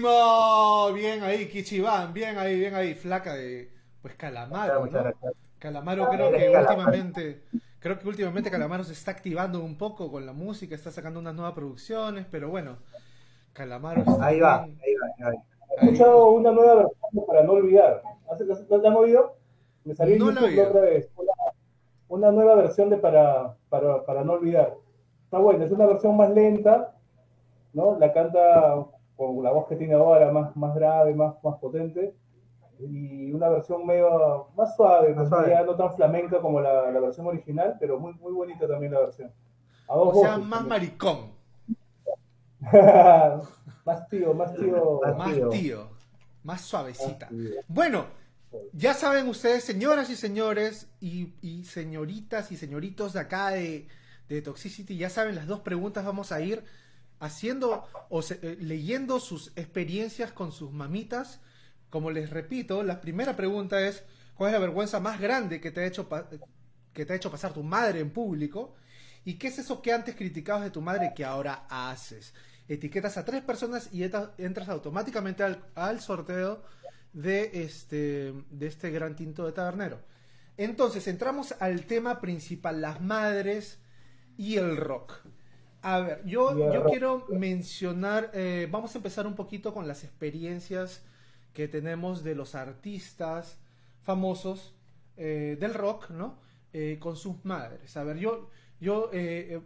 [0.00, 0.92] ¡Bravísimo!
[0.94, 5.12] Bien ahí, Kichiban, bien ahí, bien ahí, flaca de pues Calamaro, ¿no?
[5.58, 7.42] Calamaro creo que últimamente
[7.78, 11.34] creo que últimamente Calamaro se está activando un poco con la música, está sacando unas
[11.34, 12.78] nuevas producciones, pero bueno,
[13.52, 14.78] Calamaro está Ahí va, bien.
[14.82, 15.42] ahí va, ahí va.
[15.80, 18.02] He escuchado una nueva versión de para no olvidar.
[18.30, 19.36] ¿Hace- ¿La han oído?
[19.84, 21.08] Me salió No la otra vez.
[21.16, 21.32] Una,
[22.08, 24.74] una nueva versión de para, para, para no olvidar.
[25.24, 26.94] Está buena, es una versión más lenta,
[27.72, 27.98] ¿no?
[27.98, 28.84] La canta
[29.34, 32.14] con la voz que tiene ahora, más, más grave, más, más potente.
[32.78, 35.50] Y una versión medio más suave, Más suave.
[35.50, 39.00] ya no tan flamenca como la, la versión original, pero muy, muy bonita también la
[39.00, 39.32] versión.
[39.88, 40.68] A dos O sea, más también.
[40.68, 41.32] maricón,
[43.84, 45.00] más tío, más tío.
[45.00, 45.48] Más más tío.
[45.48, 45.90] tío,
[46.42, 47.26] más suavecita.
[47.30, 47.62] Más tío.
[47.68, 48.06] Bueno,
[48.72, 53.88] ya saben ustedes, señoras y señores, y, y señoritas y señoritos de acá de,
[54.28, 56.64] de Toxicity, ya saben las dos preguntas, vamos a ir
[57.22, 61.40] haciendo o eh, leyendo sus experiencias con sus mamitas
[61.92, 64.02] como les repito, la primera pregunta es,
[64.34, 66.08] ¿cuál es la vergüenza más grande que te ha hecho,
[66.94, 68.76] que te ha hecho pasar tu madre en público?
[69.26, 72.32] ¿Y qué es eso que antes criticabas de tu madre que ahora haces?
[72.66, 76.62] Etiquetas a tres personas y entras automáticamente al, sorteo
[77.12, 80.00] de este, de este gran tinto de tabernero.
[80.56, 83.80] Entonces, entramos al tema principal, las madres
[84.38, 85.20] y el rock.
[85.82, 91.02] A ver, yo, yo quiero mencionar, eh, vamos a empezar un poquito con las experiencias
[91.52, 93.58] que tenemos de los artistas
[94.02, 94.76] famosos
[95.16, 96.38] eh, del rock, ¿no?
[96.72, 97.96] Eh, con sus madres.
[97.96, 98.48] A ver, yo,
[98.80, 99.10] yo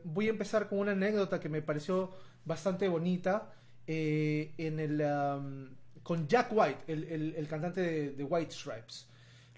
[0.05, 2.13] voy a empezar con una anécdota que me pareció
[2.47, 3.53] bastante bonita
[3.87, 5.03] en el,
[6.03, 9.07] con Jack White, el, cantante de, White Stripes.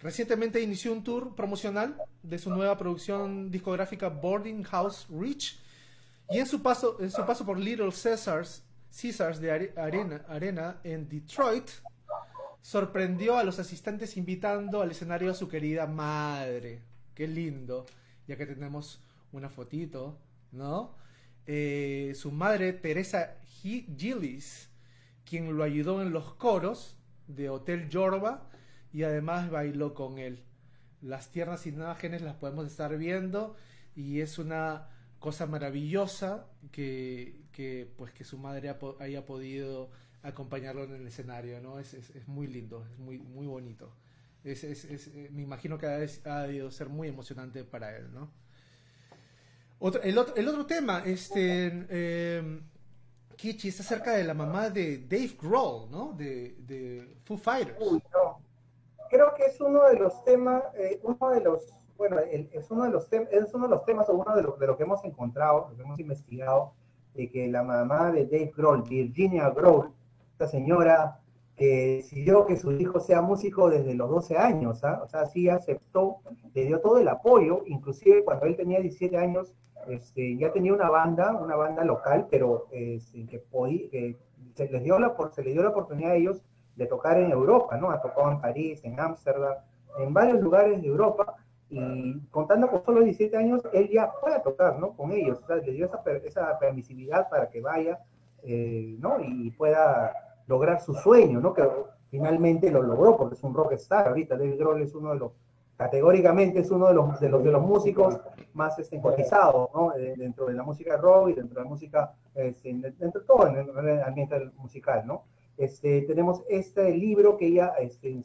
[0.03, 5.57] Recientemente inició un tour promocional de su nueva producción discográfica Boarding House Reach
[6.30, 8.62] y en su paso, en su paso por Little Caesars,
[9.00, 11.68] Caesars de Arena, Arena en Detroit,
[12.60, 16.82] sorprendió a los asistentes invitando al escenario a su querida madre.
[17.14, 17.86] Qué lindo,
[18.26, 19.00] ya que tenemos
[19.32, 20.18] una fotito,
[20.52, 20.94] ¿no?
[21.46, 24.68] Eh, su madre, Teresa Gillis,
[25.24, 28.50] quien lo ayudó en los coros de Hotel Yorba
[28.92, 30.44] y además bailó con él.
[31.00, 33.56] Las tiernas imágenes las podemos estar viendo
[33.94, 34.88] y es una
[35.18, 39.90] cosa maravillosa que, pues que su madre haya podido
[40.22, 41.78] acompañarlo en el escenario, ¿no?
[41.78, 43.92] Es, es, muy lindo, es muy, muy bonito.
[44.44, 48.31] Es, eh, me imagino que ha, debido ser muy emocionante para él, ¿no?
[49.81, 52.61] Otro, el, otro, el otro tema, este, eh,
[53.37, 56.12] Kichi, es acerca de la mamá de Dave Grohl, ¿no?
[56.12, 57.78] De, de Foo Fighters.
[57.81, 58.40] Uy, no.
[59.09, 62.90] Creo que es uno de los temas, eh, uno de los bueno, es, uno de
[62.90, 65.68] los es uno de los temas o uno de lo, de lo que hemos encontrado,
[65.70, 66.72] lo que hemos investigado,
[67.14, 69.90] de que la mamá de Dave Grohl, Virginia Grohl,
[70.32, 71.20] esta señora
[71.56, 75.00] que decidió que su hijo sea músico desde los 12 años, ¿ah?
[75.02, 76.18] o sea, sí aceptó,
[76.54, 79.52] le dio todo el apoyo, inclusive cuando él tenía 17 años,
[79.88, 83.88] este, ya tenía una banda, una banda local, pero este, que, podía,
[84.54, 86.44] se, les dio la, se le dio la oportunidad a ellos
[86.76, 87.90] de tocar en Europa, ¿no?
[87.90, 89.56] Ha tocado en París, en Ámsterdam,
[89.98, 91.34] en varios lugares de Europa,
[91.70, 94.96] y contando con solo 17 años, él ya puede tocar, ¿no?
[94.96, 98.00] Con ellos, o sea, le dio esa, esa permisividad para que vaya,
[98.42, 99.20] eh, ¿no?
[99.20, 100.12] Y pueda
[100.46, 101.52] lograr su sueño, ¿no?
[101.52, 101.68] Que
[102.11, 104.09] finalmente lo logró porque es un rockstar.
[104.09, 105.33] Ahorita David Grohl es uno de los,
[105.76, 108.18] categóricamente es uno de los, de los, de los músicos
[108.54, 109.92] más este, ¿no?
[109.94, 113.46] Eh, dentro de la música rock y dentro de la música, este, dentro de todo
[113.46, 115.24] en el ambiente musical, ¿no?
[115.59, 118.22] Este, tenemos este libro que ella este,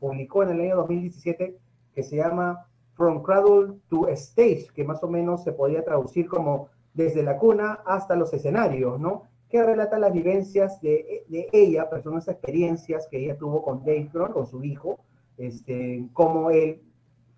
[0.00, 1.58] publicó en el año 2017
[1.94, 6.68] que se llama From Cradle to Stage, que más o menos se podría traducir como
[6.94, 9.24] desde la cuna hasta los escenarios, ¿no?
[9.48, 14.32] Que relata las vivencias de, de ella, personas, experiencias que ella tuvo con Dave Grohl,
[14.32, 14.98] con su hijo,
[15.38, 16.82] este, cómo él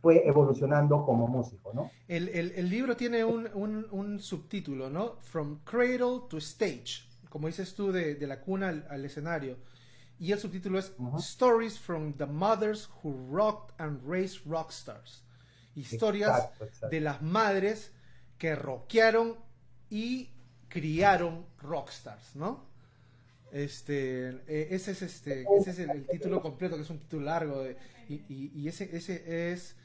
[0.01, 1.91] fue evolucionando como músico, ¿no?
[2.09, 5.17] El, el, el libro tiene un, un, un, subtítulo, ¿no?
[5.23, 9.57] From Cradle to Stage, como dices tú, de, de la cuna al, al escenario.
[10.19, 15.24] Y el subtítulo es Stories from the Mothers Who Rocked and Raised Rockstars
[15.75, 16.51] historias
[16.91, 17.93] de las madres
[18.39, 19.37] que rockearon
[19.91, 20.31] y
[20.69, 22.67] criaron rockstars, ¿no?
[23.53, 27.65] Este, e, ese es este, ese es el, título completo, que es un título largo,
[28.09, 29.77] y, ese, ese es,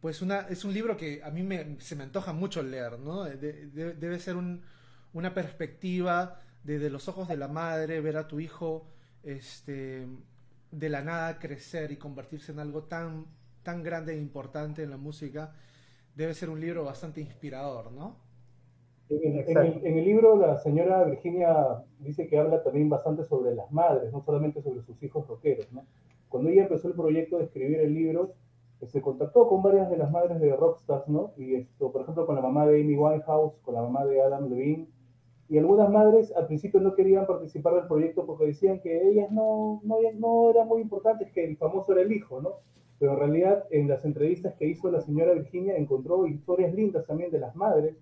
[0.00, 3.24] pues una, es un libro que a mí me, se me antoja mucho leer, ¿no?
[3.24, 4.36] debe ser
[5.12, 8.88] una perspectiva desde los ojos de la madre, ver a tu hijo,
[9.22, 10.06] este,
[10.72, 13.26] de la nada crecer y convertirse en algo tan
[13.62, 15.52] tan grande e importante en la música,
[16.14, 18.16] debe ser un libro bastante inspirador, ¿no?
[19.20, 24.22] En, el, libro la señora Virginia dice que habla también bastante sobre las madres, no
[24.22, 25.70] solamente sobre sus hijos rockeros.
[25.70, 25.84] ¿no?
[26.28, 28.32] Cuando ella empezó el proyecto de escribir el libro,
[28.80, 31.32] eh, se contactó con varias de las madres de rockstars, ¿no?
[31.36, 34.48] Y esto, por ejemplo, con la mamá de Amy Winehouse, con la mamá de Adam
[34.48, 34.88] Levine,
[35.48, 39.82] y algunas madres al principio no querían participar del proyecto porque decían que ellas no,
[39.84, 42.54] no, no eran muy importantes, que el famoso era el hijo, ¿no?
[43.02, 47.32] Pero en realidad en las entrevistas que hizo la señora Virginia encontró historias lindas también
[47.32, 47.96] de las madres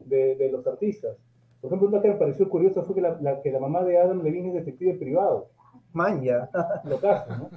[0.00, 1.16] de, los artistas.
[1.62, 4.22] Por ejemplo, una que me pareció curiosa fue que la, que la mamá de Adam
[4.22, 5.48] Levine es detective privado.
[5.94, 6.50] Manja.
[6.84, 7.48] Lo caso, ¿no?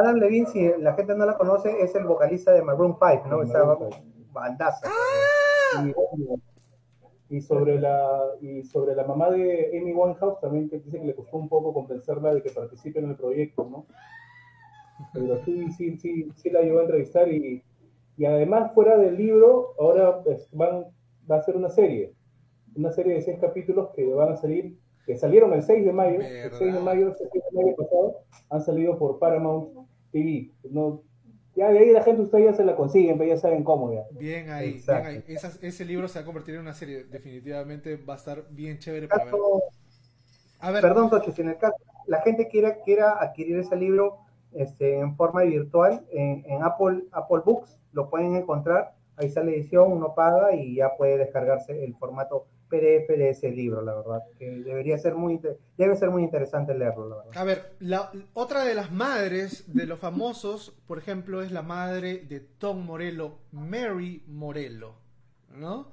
[0.00, 3.42] Adam Levine, si la gente no la conoce, es el vocalista de Maroon 5, ¿no?
[3.42, 3.76] Esa
[4.32, 4.88] bandaza.
[7.28, 11.14] Y sobre, la, y sobre la mamá de Amy Winehouse también que dice que le
[11.14, 13.84] costó un poco convencerla de que participe en el proyecto, ¿no?
[15.12, 17.62] Pero sí, sí, sí, sí la llevó a entrevistar y,
[18.16, 20.86] y además fuera del libro, ahora pues, van,
[21.30, 22.12] va a ser una serie,
[22.74, 26.20] una serie de seis capítulos que van a salir que salieron el 6 de mayo,
[26.20, 26.58] el Verdad.
[26.58, 28.18] 6 de mayo, este 6 de mayo pasado,
[28.50, 30.52] han salido por Paramount TV.
[30.70, 31.02] No,
[31.56, 34.04] ya de ahí la gente, ustedes ya se la consiguen, pero ya saben cómo ya.
[34.12, 35.08] Bien ahí, Exacto.
[35.08, 35.34] bien ahí.
[35.34, 37.04] Esas- ese libro se va a convertir en una serie.
[37.04, 39.34] Definitivamente va a estar bien chévere para ver.
[40.60, 41.74] A ver, Perdón, Tocho, si en el caso
[42.06, 44.18] la gente quiera, quiera adquirir ese libro
[44.54, 48.94] este, en forma virtual en, Apple, Apple Books, lo pueden encontrar.
[49.16, 53.82] Ahí sale edición, uno paga y ya puede descargarse el formato PDF de ese libro,
[53.82, 54.22] la verdad.
[54.38, 55.38] Debería ser muy,
[55.76, 57.32] debe ser muy interesante leerlo, la verdad.
[57.36, 62.20] A ver, la, otra de las madres de los famosos, por ejemplo, es la madre
[62.20, 64.94] de Tom Morello, Mary Morello,
[65.54, 65.92] ¿no?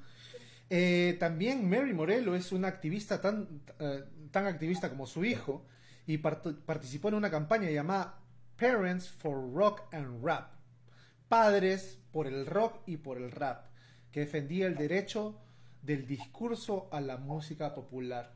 [0.70, 5.66] Eh, también Mary Morello es una activista tan, eh, tan activista como su hijo
[6.06, 8.20] y part- participó en una campaña llamada
[8.60, 10.52] Parents for Rock and Rap,
[11.28, 13.68] Padres por el rock y por el rap,
[14.12, 15.36] que defendía el derecho
[15.82, 18.34] del discurso a la música popular.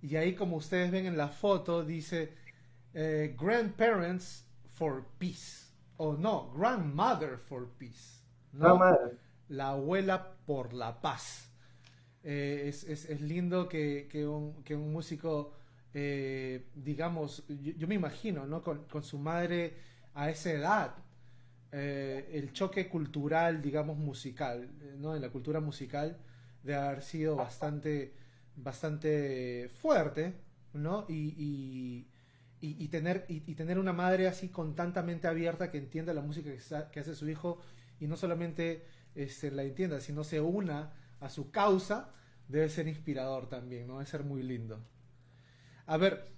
[0.00, 2.32] Y ahí, como ustedes ven en la foto, dice
[2.94, 5.66] eh, Grandparents for Peace.
[5.96, 8.22] O no, Grandmother for Peace.
[8.52, 8.78] ¿no?
[9.48, 11.50] La abuela por la paz.
[12.22, 15.52] Eh, es, es- es lindo que, que un, que un músico,
[15.94, 18.62] eh, digamos, yo, yo me imagino, ¿no?
[18.62, 19.74] Con, su madre
[20.14, 20.94] a esa edad,
[21.72, 25.14] eh, el choque cultural, digamos, musical, eh, ¿no?
[25.14, 26.18] En la cultura musical
[26.62, 28.14] de haber sido bastante,
[28.56, 30.34] bastante fuerte,
[30.74, 31.06] ¿no?
[31.08, 32.06] Y,
[32.60, 36.50] y, tener, y, tener una madre así con tanta mente abierta que entienda la música
[36.50, 36.60] que,
[36.92, 37.60] que hace su hijo
[38.00, 42.12] y no solamente este, la entienda, sino se una a su causa,
[42.48, 43.94] debe ser inspirador también, ¿no?
[43.94, 44.80] Debe ser muy lindo.
[45.88, 46.28] A ver,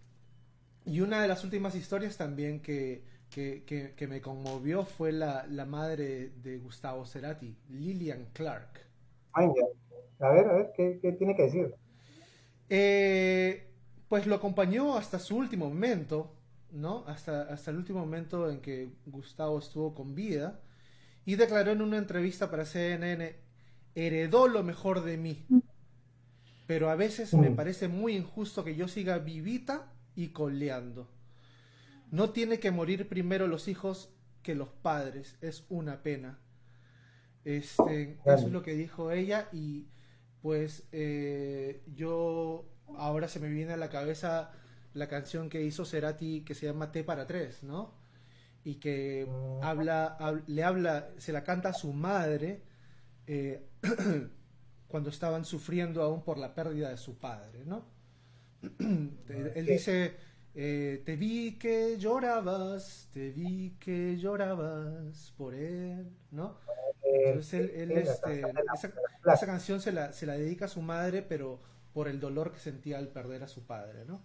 [0.87, 5.47] y una de las últimas historias también que, que, que- que me conmovió fue la,
[5.49, 8.81] la madre de Gustavo Cerati, Lillian Clark.
[9.33, 10.27] Ay, ya.
[10.29, 11.75] A ver, a ver, ¿qué, qué tiene que decir?
[12.69, 13.67] Eh,
[14.09, 16.33] pues lo acompañó hasta su último momento,
[16.73, 17.05] ¿no?
[17.07, 20.61] Hasta, hasta el último momento en que Gustavo estuvo con vida
[21.27, 23.37] y declaró en una entrevista para CNN,
[23.95, 25.47] heredó lo mejor de mí,
[26.71, 27.57] pero a veces me Mm.
[27.57, 31.11] parece muy injusto que yo siga vivita y coleando.
[32.13, 36.39] No tiene que morir primero los hijos que los padres, es una pena.
[37.45, 39.89] Este, eso es lo que dijo ella y
[40.43, 44.53] pues eh, yo ahora se me viene a la cabeza
[44.95, 47.95] la canción que hizo Cerati que se llama T para tres, ¿no?
[48.63, 49.65] Y que Mm.
[49.65, 52.63] habla, hab- le habla, se la canta a su madre
[53.27, 53.67] eh,
[54.91, 57.85] cuando estaban sufriendo aún por la pérdida de su padre, ¿no?
[58.79, 60.15] él, dice,
[60.55, 66.57] eh, te vi que llorabas, te vi que llorabas por él, ¿no?
[67.05, 68.43] Eh, Entonces él, este,
[69.25, 71.61] esa, canción se la, se la dedica a su madre, pero
[71.95, 74.21] por el dolor que sentía al perder a su padre, ¿no?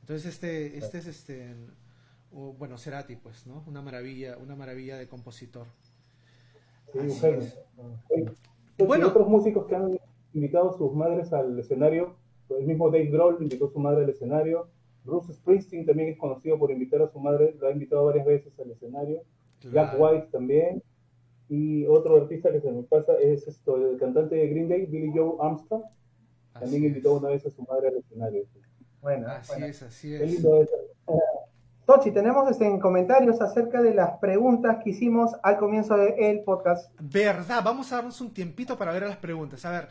[0.00, 1.54] Entonces este, este es este,
[2.32, 3.64] o, bueno, Cerati, pues, ¿no?
[3.66, 5.66] Una maravilla, una maravilla de compositor.
[6.92, 7.56] Sí, Así es.
[8.76, 8.84] Sí.
[8.84, 9.06] Bueno.
[9.06, 9.98] Y otros músicos que han
[10.34, 12.14] invitado a sus madres al escenario,
[12.48, 14.68] pues el mismo Dave Grohl invitó a su madre al escenario,
[15.04, 18.52] Bruce Springsteen también es conocido por invitar a su madre, lo ha invitado varias veces
[18.60, 19.22] al escenario,
[19.60, 19.96] Jack.
[19.98, 20.82] White también,
[21.48, 25.12] y otro artista que se me pasa es esto, el cantante de Green Day, Billy
[25.14, 25.82] Joe Armstrong,
[26.54, 27.20] también Así invitó es.
[27.22, 28.44] una vez a su madre al escenario.
[29.00, 29.66] Bueno, Así bueno.
[29.66, 30.32] es, así Qué es.
[30.32, 30.70] lindo es.
[31.94, 36.90] Tochi, tenemos este, en comentarios acerca de las preguntas que hicimos al comienzo del podcast.
[36.98, 39.62] Verdad, vamos a darnos un tiempito para ver las preguntas.
[39.66, 39.88] A ver,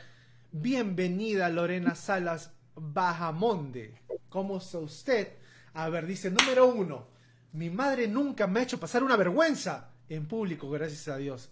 [0.52, 4.02] bienvenida Lorena Salas Bajamonde.
[4.30, 5.28] ¿Cómo está usted?
[5.76, 7.06] A ver, dice número uno.
[7.54, 11.52] Mi madre nunca me ha hecho pasar una vergüenza en público, gracias a Dios.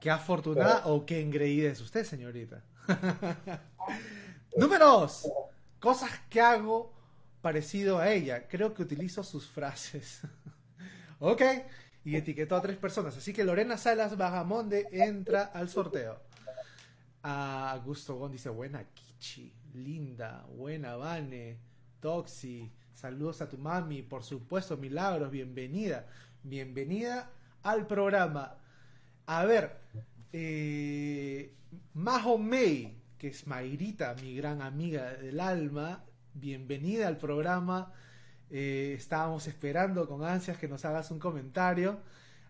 [0.00, 2.64] Qué afortunada o qué engreída es usted, señorita.
[4.56, 5.30] número dos.
[5.78, 6.97] Cosas que hago
[7.40, 8.48] parecido a ella.
[8.48, 10.22] Creo que utilizo sus frases.
[11.20, 11.42] ok.
[12.04, 13.16] Y etiquetó a tres personas.
[13.16, 16.20] Así que Lorena Salas Bajamonde entra al sorteo.
[17.22, 21.58] A Augusto Gon dice, buena Kichi, linda, buena Vane,
[22.00, 26.06] Toxi, saludos a tu mami, por supuesto, Milagros, bienvenida,
[26.44, 27.30] bienvenida
[27.64, 28.56] al programa.
[29.26, 29.80] A ver,
[30.32, 31.54] eh,
[31.94, 36.04] Majo May, que es Mayrita, mi gran amiga del alma,
[36.40, 37.92] bienvenida al programa.
[38.50, 41.98] Eh, estábamos esperando con ansias que nos hagas un comentario,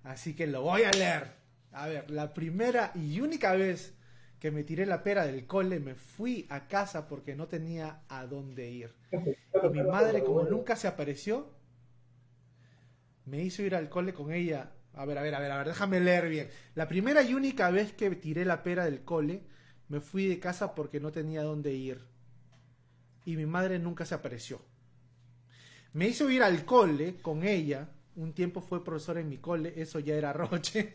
[0.04, 1.32] así que lo voy a leer.
[1.72, 3.94] A ver, la primera y única vez
[4.38, 8.26] que me tiré la pera del cole, me fui a casa porque no tenía a
[8.26, 8.94] dónde ir.
[9.12, 11.50] Y mi madre, como nunca se apareció,
[13.24, 14.72] me hizo ir al cole con ella.
[14.94, 16.48] A ver, a ver, a ver, a ver, déjame leer bien.
[16.74, 19.42] La primera y única vez que tiré la pera del cole,
[19.88, 22.07] me fui de casa porque no tenía dónde ir.
[23.28, 24.58] Y mi madre nunca se apareció.
[25.92, 27.90] Me hizo ir al cole con ella.
[28.16, 30.94] Un tiempo fue profesora en mi cole, eso ya era Roche.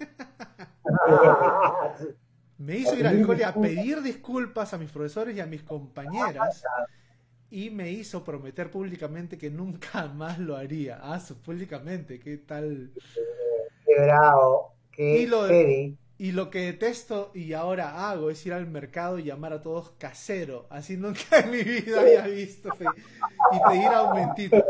[2.57, 6.63] Me hizo ir al cole a pedir disculpas a mis profesores y a mis compañeras
[7.51, 10.99] y me hizo prometer públicamente que nunca más lo haría.
[11.03, 12.91] Ah, públicamente, ¿qué tal?
[13.85, 15.97] Qué bravo, qué Y lo- heavy.
[16.17, 19.91] Y lo que detesto y ahora hago es ir al mercado y llamar a todos
[19.97, 20.67] casero.
[20.69, 22.73] Así nunca en mi vida había visto.
[22.75, 22.85] fe.
[23.51, 24.63] Y pedir aumentito.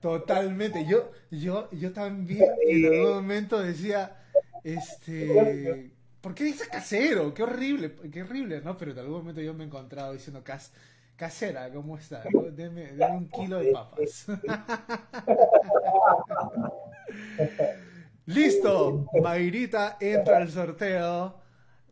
[0.00, 0.86] Totalmente.
[0.86, 4.16] Yo, yo, yo también en algún momento decía,
[4.64, 7.34] este, ¿por qué dice casero?
[7.34, 8.76] Qué horrible, qué horrible, ¿no?
[8.76, 10.72] Pero en algún momento yo me he encontrado diciendo cas
[11.16, 12.24] casera, ¿cómo está?
[12.32, 12.42] ¿No?
[12.42, 14.26] Deme, deme un kilo de papas.
[18.28, 21.40] Listo, Mayrita entra al sorteo.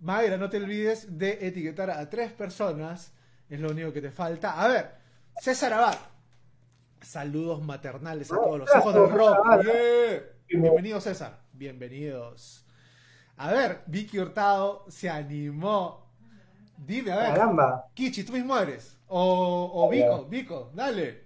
[0.01, 3.15] Mayra, no te olvides de etiquetar a tres personas.
[3.49, 4.61] Es lo único que te falta.
[4.61, 4.91] A ver,
[5.41, 5.97] César Abad.
[7.01, 9.63] Saludos maternales a todos los hijos del rock.
[9.65, 10.23] Yeah.
[10.47, 11.41] Bienvenido, César.
[11.55, 12.67] Bienvenidos.
[13.39, 16.07] A ver, Vicky Hurtado se animó.
[16.77, 17.87] Dime, a ver, Caramba.
[17.95, 18.99] Kichi, tú mismo eres.
[19.07, 21.26] O, o Vico, Vico, dale.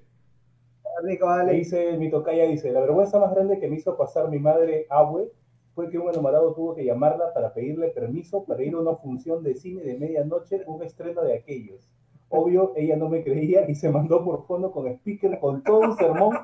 [1.02, 1.54] Rico, dale.
[1.54, 5.30] dice, mi tocaya dice, la vergüenza más grande que me hizo pasar mi madre Abue
[5.74, 9.42] fue que un enamorado tuvo que llamarla para pedirle permiso para ir a una función
[9.42, 11.88] de cine de medianoche, un estreno de aquellos.
[12.28, 15.96] Obvio, ella no me creía y se mandó por fondo con speaker con todo un
[15.96, 16.36] sermón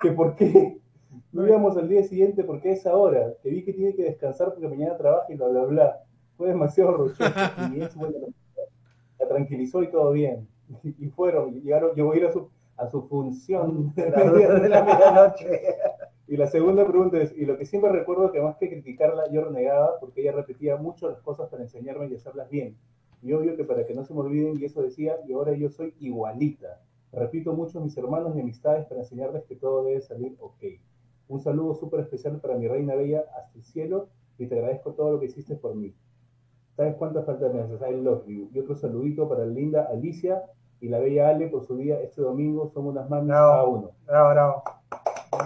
[0.00, 0.78] que por qué
[1.32, 4.68] no íbamos al día siguiente porque es ahora, que vi que tiene que descansar porque
[4.68, 6.00] mañana trabaja y bla, bla, bla.
[6.36, 7.24] Fue demasiado rochoso
[7.74, 8.18] y es bueno,
[9.18, 10.48] la tranquilizó y todo bien.
[10.82, 14.68] Y fueron, llegaron, yo voy a ir a su, a su función De diez de
[14.68, 15.60] la medianoche.
[16.28, 19.44] y la segunda pregunta es, y lo que siempre recuerdo que más que criticarla, yo
[19.44, 22.76] renegaba porque ella repetía mucho las cosas para enseñarme y hacerlas bien.
[23.22, 25.70] Y obvio que para que no se me olviden, y eso decía, y ahora yo
[25.70, 26.80] soy igualita.
[27.12, 30.62] Repito mucho a mis hermanos y amistades para enseñarles que todo debe salir ok.
[31.28, 34.08] Un saludo súper especial para mi reina bella hasta el cielo
[34.38, 35.94] y te agradezco todo lo que hiciste por mí.
[36.76, 37.80] ¿Sabes cuántas faltas me haces?
[37.80, 38.50] I love you.
[38.52, 40.42] Y otro saludito para la linda Alicia
[40.80, 42.70] y la bella Ale por su día este domingo.
[42.74, 43.50] Somos unas mamis Bravo.
[43.52, 43.90] cada uno.
[44.06, 44.62] Bravo, bravo.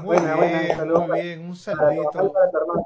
[0.03, 1.41] Muy Buena, buena, bien, saludos muy para- bien.
[1.41, 2.33] Un Para saludito.
[2.33, 2.83] para tu hermana.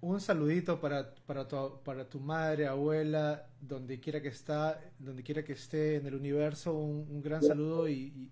[0.00, 5.42] Un saludito para, para, tu, para tu madre, abuela, donde quiera que está, donde quiera
[5.44, 8.30] que esté en el universo, un, un gran saludo y, y-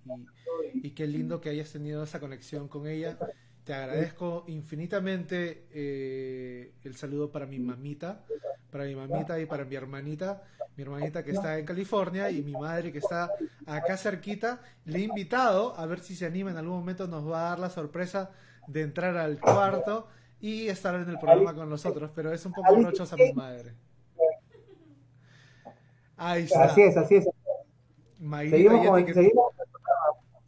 [0.74, 3.18] y- y qué lindo que hayas tenido esa conexión con ella.
[3.64, 8.24] Te agradezco infinitamente eh, el saludo para mi mamita,
[8.70, 10.42] para mi mamita y para mi hermanita,
[10.76, 13.30] mi hermanita que está en California y mi madre que está
[13.66, 14.60] acá cerquita.
[14.84, 17.58] Le he invitado a ver si se anima en algún momento, nos va a dar
[17.58, 18.30] la sorpresa
[18.66, 20.08] de entrar al cuarto
[20.40, 23.72] y estar en el programa con nosotros, pero es un poco rochosa mi madre.
[26.16, 26.64] Ahí está.
[26.64, 27.28] Así es, así es.
[28.18, 29.52] Mayrita Seguimos ya, etiquetó, seguimos.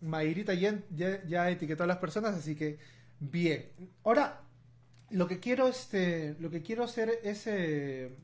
[0.00, 2.78] Mayrita ya, ya- ya etiquetó a las personas, así que
[3.20, 3.70] bien.
[4.04, 4.40] Ahora,
[5.10, 8.16] lo que quiero, este, lo que quiero hacer es eh,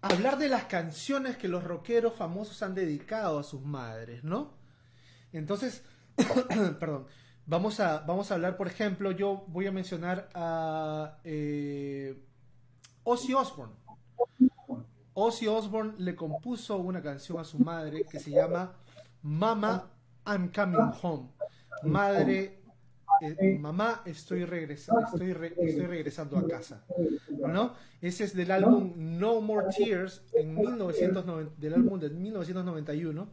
[0.00, 4.54] hablar de las canciones que los rockeros famosos han dedicado a sus madres, ¿no?
[5.32, 5.84] Entonces,
[6.80, 7.06] perdón,
[7.46, 12.22] vamos a, vamos a hablar, por ejemplo, yo voy a mencionar a eh,
[13.04, 13.74] Ozzy Osbourne.
[15.14, 18.74] Ozzy Osbourne le compuso una canción a su madre que se llama
[19.22, 19.90] Mama,
[20.26, 21.30] I'm Coming Home.
[21.82, 22.62] Madre,
[23.20, 26.84] eh, mamá, estoy regresando, estoy, re- estoy regresando a casa.
[27.30, 27.74] ¿No?
[28.00, 33.28] Ese es del álbum No More Tears en 1990, del álbum de 1991.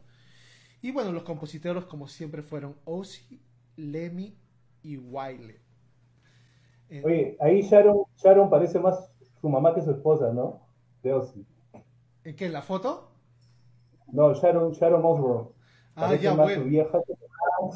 [0.82, 3.40] Y bueno, los compositores como siempre fueron Ozzy,
[3.76, 4.36] Lemmy
[4.82, 5.56] y Wiley.
[6.90, 9.10] Eh, Oye, ahí Sharon, Sharon parece más
[9.40, 10.60] su mamá que su esposa, ¿no?
[11.02, 11.44] De Ozzy.
[12.24, 12.46] ¿en ¿Qué?
[12.46, 13.10] ¿En la foto?
[14.12, 15.48] No, Sharon, Sharon Osbourne.
[15.96, 16.70] Ah, Parece ya, más su bueno.
[16.70, 16.98] vieja.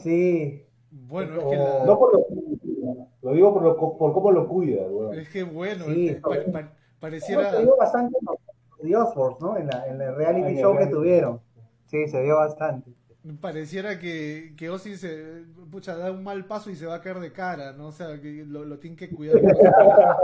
[0.02, 0.64] Sí.
[0.90, 2.26] Bueno, es que, la- No por lo
[3.22, 5.18] lo digo por, lo, por cómo lo cuida, weón.
[5.18, 6.70] es que bueno, Sí, pa- pa- Hemos
[7.00, 7.50] pareciera...
[7.50, 8.16] tenido bastante
[8.82, 9.56] de Osborne, ¿no?
[9.56, 10.96] En, la, en el reality show que reality.
[10.96, 11.40] tuvieron.
[11.86, 12.90] Sí, se vio bastante.
[13.40, 17.18] Pareciera que, que Ozzy se pucha, da un mal paso y se va a caer
[17.18, 17.88] de cara, ¿no?
[17.88, 19.40] O sea, que lo, lo tienen que cuidar.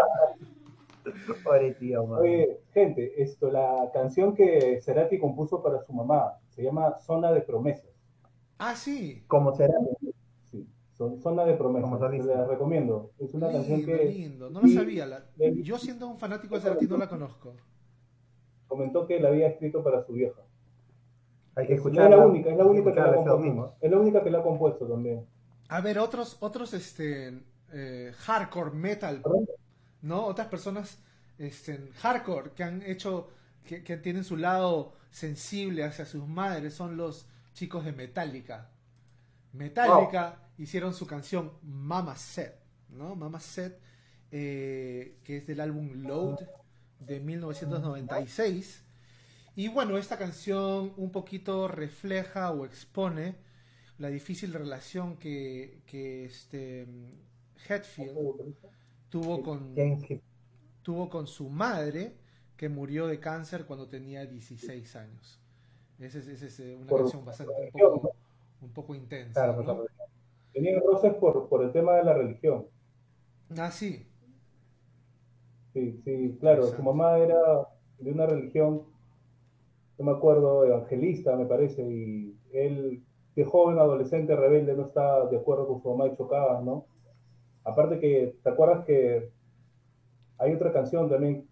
[1.45, 2.21] Pobre tío, man.
[2.21, 7.43] Oye, gente, esto, la canción que Cerati compuso para su mamá se llama Zona de
[7.43, 7.91] Promesas.
[8.59, 9.23] ah, sí.
[9.27, 9.75] Como será.
[10.97, 12.25] Son- Zona de Promesas.
[12.25, 13.11] La recomiendo.
[13.19, 14.49] Es una canción que lindo.
[14.51, 15.07] No lo y- sabía.
[15.07, 15.25] la-
[15.63, 17.55] yo siendo un fanático de Cerati no la conozco.
[18.69, 20.41] comentó que la había escrito para su vieja.
[21.55, 22.17] Hay que Es escucharla.
[22.17, 23.77] la única, es la que única que la compuesto.
[23.81, 25.27] Es la única que la ha compuesto también.
[25.69, 27.41] A ver, otros, otros, este,
[27.73, 29.23] eh, hardcore metal,
[30.03, 30.25] ¿no?
[30.27, 30.99] Otras personas,
[31.39, 33.29] este, hardcore que han hecho,
[33.65, 38.71] que, que tienen su lado sensible hacia sus madres, son los, chicos de Metallica.
[39.53, 42.59] Metallica hicieron su canción Mama Set,
[42.91, 43.17] ¿no?
[43.17, 43.81] Mama Set,
[44.31, 46.41] eh, que es del álbum Load
[47.01, 48.85] de 1996.
[49.57, 53.37] Y bueno, esta canción un poquito refleja o expone
[53.99, 56.87] la difícil relación que, que este
[57.69, 58.57] Hetfield
[59.09, 59.75] tuvo con,
[60.83, 62.17] tuvo con su madre,
[62.57, 65.41] que murió de cáncer cuando tenía 16 años.
[66.01, 68.17] Esa es, eh, una canción bastante un poco,
[68.61, 69.47] un poco intensa.
[69.47, 69.85] ¿no?
[70.55, 72.67] Tenían roces por, por el tema de la religión.
[73.59, 74.07] Ah, sí.
[75.75, 78.83] Sí, sí, claro, su mamá era de una religión,
[79.99, 83.03] no me acuerdo, evangelista, me parece, y él,
[83.35, 86.87] de joven, adolescente, rebelde, no estaba de acuerdo con su mamá y chocaba, ¿no?
[87.65, 89.33] Aparte que, ¿te acuerdas que
[90.39, 91.49] hay otra canción también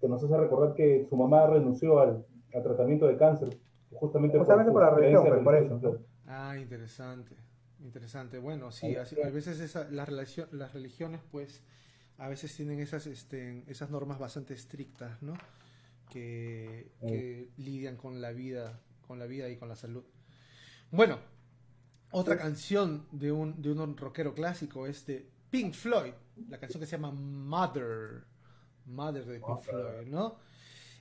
[0.00, 3.58] que nos hace recordar que su mamá renunció al, al tratamiento de cáncer,
[3.90, 5.98] justamente, Justamente por la religión, pues, por eso.
[6.26, 7.34] Ah, interesante.
[7.80, 8.38] Interesante.
[8.38, 11.62] Bueno, sí, así- a veces esa, las, relacio- las religiones, pues,
[12.18, 15.34] a veces tienen esas, este, esas normas bastante estrictas, ¿no?
[16.10, 20.04] Que, que lidian con la vida, con la vida y con la salud.
[20.90, 21.18] Bueno,
[22.12, 26.12] otra canción de un, de un rockero clásico es de Pink Floyd,
[26.48, 28.24] la canción que se llama Mother,
[28.86, 30.36] Mother de Pink Floyd, ¿no?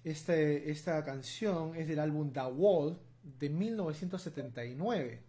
[0.03, 5.21] Este, esta canción es del álbum The Wall de 1979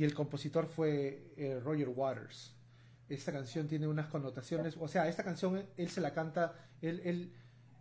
[0.00, 2.54] y el compositor fue eh, Roger Waters.
[3.10, 7.32] Esta canción tiene unas connotaciones, o sea, esta canción él se la canta, él, él-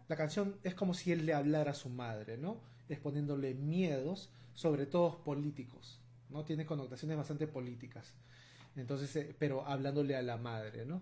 [0.09, 2.61] la canción es como si él le hablara a su madre, ¿no?
[2.89, 6.43] Exponiéndole miedos, sobre todo políticos, ¿no?
[6.43, 8.13] Tiene connotaciones bastante políticas.
[8.75, 11.01] Entonces, eh, pero hablándole a la madre, ¿no?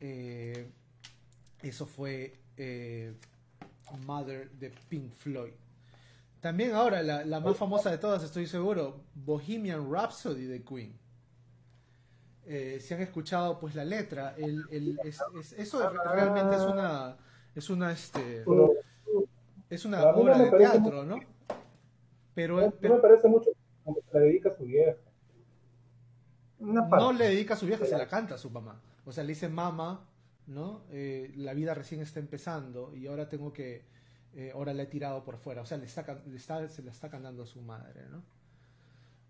[0.00, 0.68] Eh,
[1.62, 3.14] eso fue eh,
[4.06, 5.52] Mother de Pink Floyd.
[6.42, 10.98] También ahora, la, la más famosa de todas, estoy seguro, Bohemian Rhapsody de Queen.
[12.44, 16.62] Eh, si han escuchado pues la letra, el, el- es- es- eso re- realmente es
[16.62, 17.16] una
[17.54, 18.42] es una este
[19.70, 21.20] es una obra de teatro, ¿no?
[22.34, 23.50] Pero, no, pero me parece mucho
[23.84, 24.96] como que la dedica a su vieja.
[26.98, 28.80] No le dedica a su vieja, se la canta a su mamá.
[29.04, 30.04] O sea, le dice mamá,
[30.48, 30.82] ¿no?
[30.90, 33.84] Eh, la vida recién está empezando y ahora tengo que,
[34.34, 35.62] eh, ahora la he tirado por fuera.
[35.62, 38.22] O sea, le está, le está, se la está cantando a su madre, ¿no?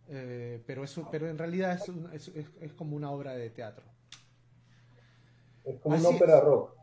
[0.09, 3.50] Eh, pero, eso, pero en realidad es, un- es, es- es como una obra de
[3.50, 3.84] teatro.
[5.64, 6.74] Es como Así una ópera rock.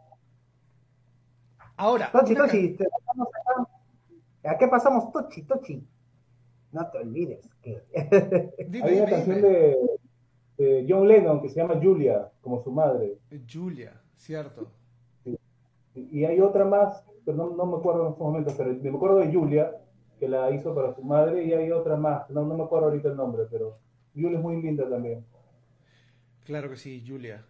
[1.77, 3.69] Ahora, Tochi, una Tochi, te pasamos acá.
[4.51, 5.11] ¿a qué pasamos?
[5.11, 5.87] Tochi, Tochi.
[6.71, 7.83] No te olvides que.
[8.69, 9.47] dime, Hay una dime, canción dime.
[9.49, 9.77] de,
[10.57, 13.17] de John Lennon que se llama Julia, como su madre.
[13.51, 14.71] Julia, cierto.
[16.11, 19.17] Y, hay otra más, pero no, no me acuerdo en estos momentos, pero me acuerdo
[19.17, 19.71] de Julia,
[20.19, 23.09] que la hizo para su madre, y hay otra más, no, no me acuerdo ahorita
[23.09, 23.77] el nombre, pero
[24.13, 25.25] Julia es muy linda también.
[26.45, 27.45] Claro que sí, Julia.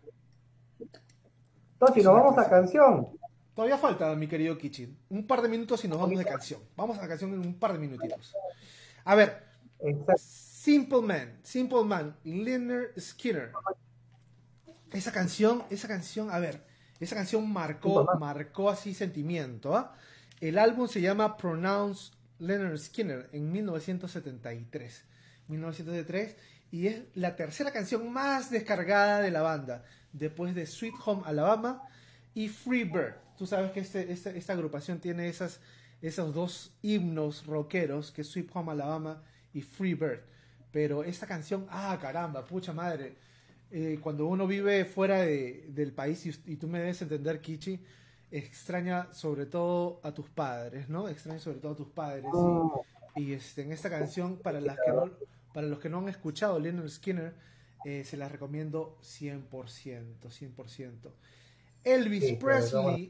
[1.78, 3.08] Tochi, nos vamos a canción.
[3.54, 4.97] Todavía falta, mi querido Kichin.
[5.10, 6.62] Un par de minutos y nos vamos de canción.
[6.76, 8.34] Vamos a la canción en un par de minutitos.
[9.06, 10.14] A ver, Exacto.
[10.18, 13.52] Simple Man, Simple Man, Leonard Skinner.
[14.91, 16.66] Esa canción, esa canción, a ver,
[17.00, 19.76] esa canción marcó, marcó así sentimiento.
[19.76, 19.95] ¿ah?
[20.41, 25.06] El álbum se llama Pronounce Leonard Skinner en 1973.
[25.47, 26.36] 1973
[26.72, 29.84] y es la tercera canción más descargada de la banda,
[30.14, 31.82] después de Sweet Home Alabama
[32.34, 33.16] y Free Bird.
[33.38, 35.60] Tú sabes que este, este- esta agrupación tiene esas,
[36.02, 39.24] esos dos himnos rockeros, que es Sweet Home Alabama
[39.54, 40.22] y Free Bird.
[40.72, 43.18] Pero esta canción, ah, caramba, pucha madre.
[43.72, 47.80] Eh, cuando uno vive fuera de- del país, y, y tú me debes entender, Kichi,
[48.32, 51.07] extraña sobre todo a tus padres, ¿no?
[51.09, 52.26] Extraña sobre todo a tus padres.
[53.15, 55.09] Y, y, este, en esta canción, para, las que no,
[55.53, 57.34] para los que no han escuchado Leonard Skinner,
[57.86, 61.11] eh, se las recomiendo 100%, 100%.
[61.84, 63.09] Elvis Sí, Presley,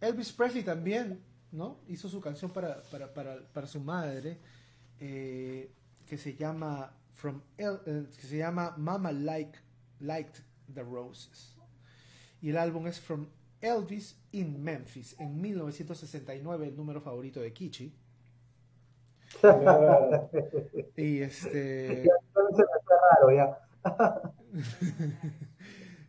[0.00, 1.20] Elvis Presley también,
[1.52, 1.78] ¿no?
[1.88, 4.38] Hizo su canción para, para, para, para su madre,
[5.00, 5.70] eh,
[6.06, 9.58] que se llama From El- eh, que se llama Mama Like
[10.00, 10.42] Liked
[10.74, 11.56] the Roses.
[12.42, 13.28] Y el álbum es From
[13.60, 17.94] Elvis in Memphis en 1969, el número favorito de Kichi.
[20.96, 22.64] Y este Ya, eso me
[23.10, 23.58] raro, ya.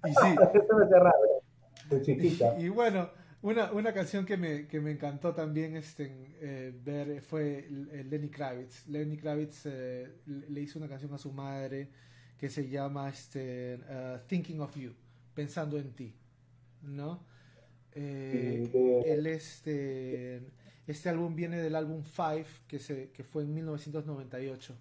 [0.05, 2.01] y sí, Eso me raro.
[2.01, 2.59] chiquita.
[2.59, 3.09] Y bueno,
[3.45, 8.87] una, una canción que me, que me encantó también este, eh, ver fue Lenny Kravitz.
[8.87, 11.89] Lenny Kravitz eh, le hizo una canción a su madre
[12.39, 14.93] que se llama este, uh, Thinking of You,
[15.35, 16.15] pensando en ti,
[16.81, 17.23] ¿no?
[17.93, 20.41] Eh, él, este,
[20.87, 24.75] Este álbum viene del álbum Five, que, se, que fue en 1998.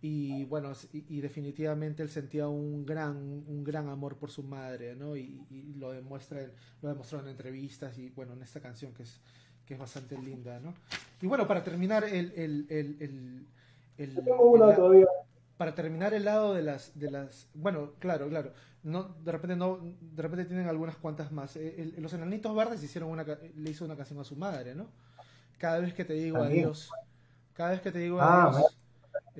[0.00, 4.94] Y bueno, y, y definitivamente él sentía un gran, un gran amor por su madre,
[4.94, 5.16] ¿no?
[5.16, 6.40] Y, y lo demuestra,
[6.82, 9.20] lo demostró en entrevistas y bueno, en esta canción que es,
[9.66, 10.72] que es bastante linda, ¿no?
[11.20, 13.46] Y bueno, para terminar el, el, el,
[13.98, 15.06] el, todavía.
[15.56, 18.52] para terminar el lado de las de las bueno claro claro
[18.84, 23.10] no de repente no de repente tienen algunas cuantas más el- los enanitos verdes hicieron
[23.10, 24.86] una le hizo una canción a su madre no
[25.58, 26.64] cada vez que te digo También.
[26.64, 26.90] adiós
[27.54, 28.77] cada vez que te digo Ah, adiós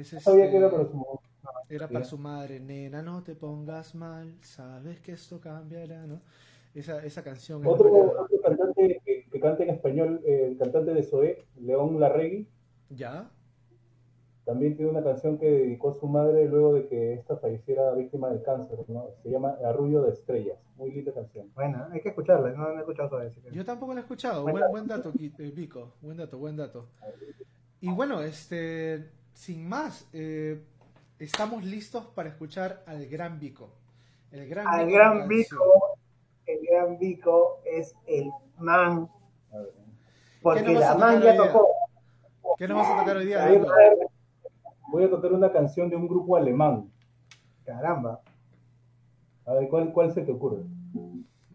[0.01, 1.20] es sabía que era este, para su mamá.
[1.68, 2.05] era para Ya.
[2.07, 6.20] su madre nena no te pongas mal sabes que esto cambiará no
[6.74, 7.92] esa esa canción Otro,
[8.22, 12.46] otro cantante que, que canta en español, eh, el cantante de Zoé, León Larregui,
[12.90, 13.30] ya
[14.44, 18.30] también tiene una canción que dedicó a su madre luego de que ésta falleciera víctima
[18.30, 19.09] de cáncer, ¿no?
[19.22, 20.57] Se llama Arrullo de Estrellas.
[20.76, 21.51] Muy linda canción.
[21.55, 23.30] Bueno, hay que escucharla, no, no he escuchado todavía.
[23.30, 24.44] que- Yo tampoco lo he escuchado.
[24.44, 25.92] Buen Buen, dato, eh, Vico.
[26.01, 26.86] Buen dato, buen dato.
[27.80, 30.61] Y bueno, este, sin más, eh,
[31.20, 33.70] estamos listos para escuchar al gran Vico.
[34.32, 35.28] El gran Al Vico gran.
[35.28, 35.64] Vico,
[36.45, 38.28] el gran Vico es el
[38.59, 39.09] man,
[40.43, 41.68] porque ¿Qué nos vas la man ya tocó.
[42.57, 43.68] ¿Qué nos vas a tocar hoy día, Vico?
[44.89, 46.91] Voy a tocar una canción de un grupo alemán.
[47.64, 48.20] Caramba.
[49.47, 50.64] A ver, ¿cuál, cuál se te ocurre?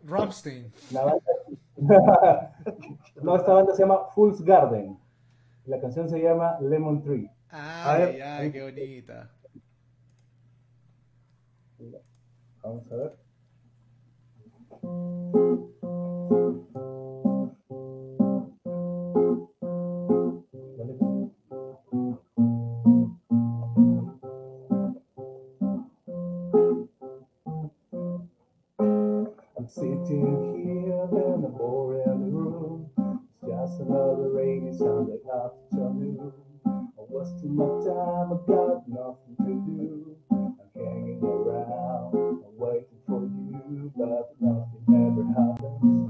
[0.05, 0.71] Rammstein.
[0.91, 1.25] La banda...
[3.21, 4.97] no, esta banda se llama Fool's Garden.
[5.65, 7.29] La canción se llama Lemon Tree.
[7.55, 9.31] Ay, ay, qué bonita.
[12.63, 13.19] Vamos a ver.
[29.55, 32.89] I'm sitting here in a boring room.
[32.97, 36.42] It's just another rainy Sunday afternoon.
[37.23, 40.17] I wasting my time, I got nothing to do.
[40.29, 46.02] I'm hanging around, I'm waiting for you, but nothing ever happens.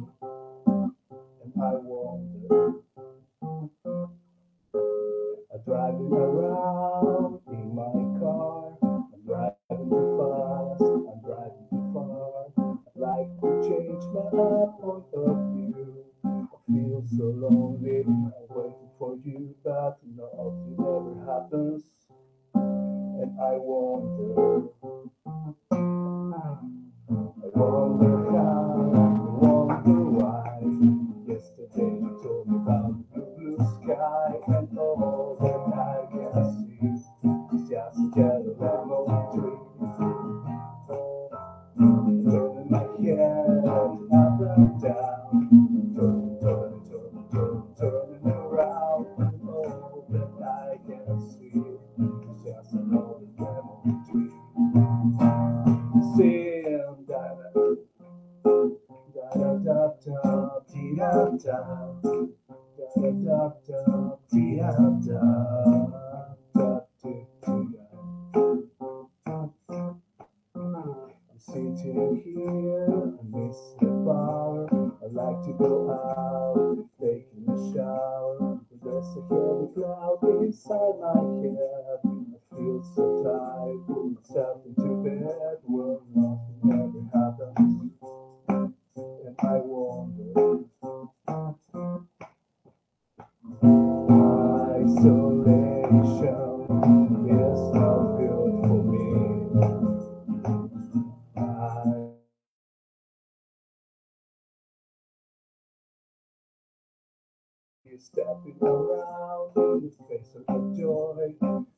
[108.04, 111.34] Stepping around in the face of joy,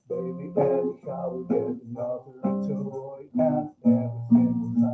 [0.10, 0.52] baby.
[0.58, 4.85] Anyhow, we get another toy, and everything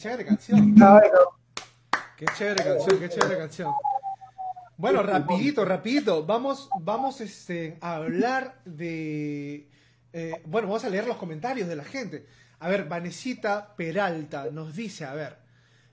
[0.00, 0.74] chévere canción.
[2.16, 3.74] Qué chévere canción, qué chévere canción.
[4.78, 6.24] Bueno, rapidito, rapidito.
[6.24, 9.68] Vamos, vamos este, a hablar de...
[10.14, 12.26] eh, bueno, vamos a leer los comentarios de la gente.
[12.60, 15.36] A ver, Vanesita Peralta nos dice, a ver,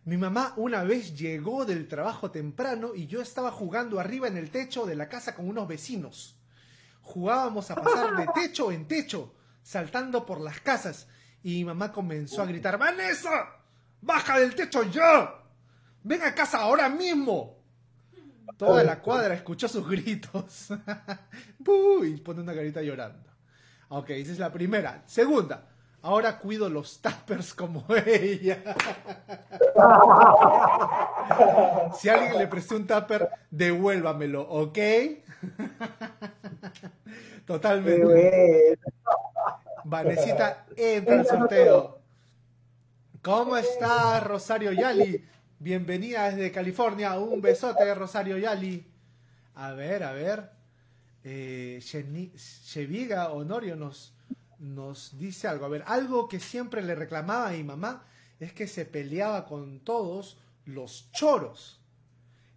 [0.05, 4.51] mi mamá una vez llegó del trabajo temprano y yo estaba jugando arriba en el
[4.51, 6.39] techo de la casa con unos vecinos.
[7.01, 11.07] Jugábamos a pasar de techo en techo, saltando por las casas.
[11.43, 13.56] Y mi mamá comenzó a gritar, Vanessa,
[14.01, 15.33] baja del techo ya.
[16.03, 17.57] Ven a casa ahora mismo.
[18.57, 20.69] Toda la cuadra escuchó sus gritos.
[22.03, 23.29] Y pone una carita llorando.
[23.89, 25.03] Ok, esa es la primera.
[25.05, 25.67] Segunda,
[26.01, 28.63] ahora cuido los tappers como ella.
[31.99, 34.77] si alguien le prestó un tupper, devuélvamelo, ¿ok?
[37.45, 38.79] Totalmente.
[39.83, 41.96] Vanesita entra al sorteo.
[43.27, 45.21] ¿Cómo está Rosario Yali?
[45.59, 47.19] Bienvenida desde California.
[47.19, 48.89] Un besote, Rosario Yali.
[49.55, 50.49] A ver, a ver.
[51.25, 54.13] Eh, Sheviga Honorio nos,
[54.59, 55.65] nos dice algo.
[55.65, 58.05] A ver, algo que siempre le reclamaba a mi mamá
[58.39, 61.81] es que se peleaba con todos los choros.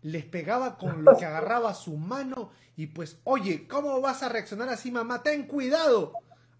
[0.02, 4.68] Les pegaba con lo que agarraba su mano y pues, oye, ¿cómo vas a reaccionar
[4.68, 5.24] así, mamá?
[5.24, 6.12] Ten cuidado.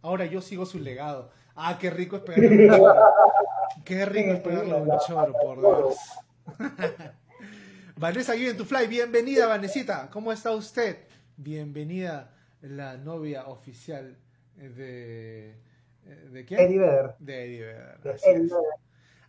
[0.02, 1.30] Ahora yo sigo su legado.
[1.54, 2.70] Ah, qué rico es pegarle.
[3.84, 5.96] Qué rico a un choro, por Dios.
[7.96, 10.08] Vanessa Give to Fly, bienvenida, Vanesita.
[10.10, 10.98] ¿Cómo está usted?
[11.36, 14.16] Bienvenida, la novia oficial
[14.56, 15.54] de.
[16.32, 16.60] ¿De quién?
[16.60, 17.14] Eddie Vedder.
[17.18, 18.50] De Eddie Vedder, De así Eddie es.
[18.50, 18.64] Vedder.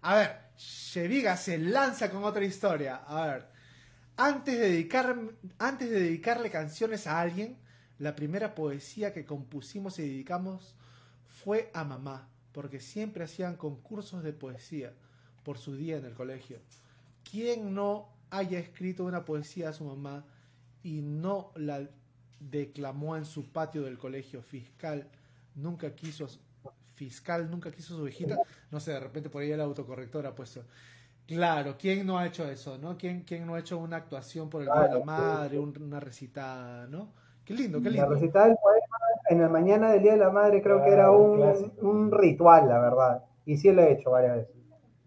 [0.02, 3.02] A ver, Sheviga se lanza con otra historia.
[3.06, 3.46] A ver,
[4.18, 5.16] antes de, dedicar,
[5.60, 7.58] antes de dedicarle canciones a alguien,
[8.00, 10.76] la primera poesía que compusimos y dedicamos
[11.28, 14.94] fue a mamá, porque siempre hacían concursos de poesía
[15.44, 16.60] por su día en el colegio.
[17.30, 20.26] ¿Quién no haya escrito una poesía a su mamá
[20.84, 21.88] y no la
[22.40, 25.08] declamó en su patio del colegio fiscal?
[25.56, 26.28] Nunca quiso
[26.96, 28.38] fiscal nunca quiso su hijita,
[28.70, 30.64] no sé, de repente por ahí el autocorrector ha puesto.
[31.26, 32.98] Claro, ¿quién no ha hecho eso, no?
[32.98, 36.00] ¿Quién, quién no ha hecho una actuación por el Día de la Madre, un- una
[36.00, 37.14] recitada, no?
[37.52, 38.10] Qué lindo, qué La lindo.
[38.14, 38.98] recitada del poema
[39.30, 41.42] en la mañana del Día de la Madre creo que era un,
[41.82, 43.26] un ritual, la verdad.
[43.46, 44.56] Y sí lo he hecho varias veces.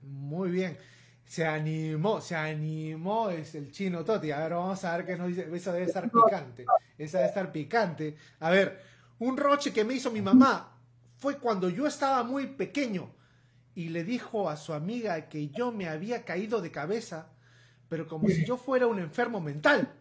[0.03, 0.76] Muy bien.
[1.24, 4.30] Se animó, se animó es el chino Toti.
[4.30, 5.49] A ver, vamos a ver qué nos dice.
[5.51, 6.66] Eso debe estar picante.
[6.99, 8.16] Esa debe estar picante.
[8.40, 8.78] A ver,
[9.20, 10.76] un roche que me hizo mi mamá
[11.16, 13.09] fue cuando yo estaba muy pequeño
[13.74, 17.28] y le dijo a su amiga que yo me había caído de cabeza,
[17.88, 19.95] pero como si yo fuera un enfermo mental.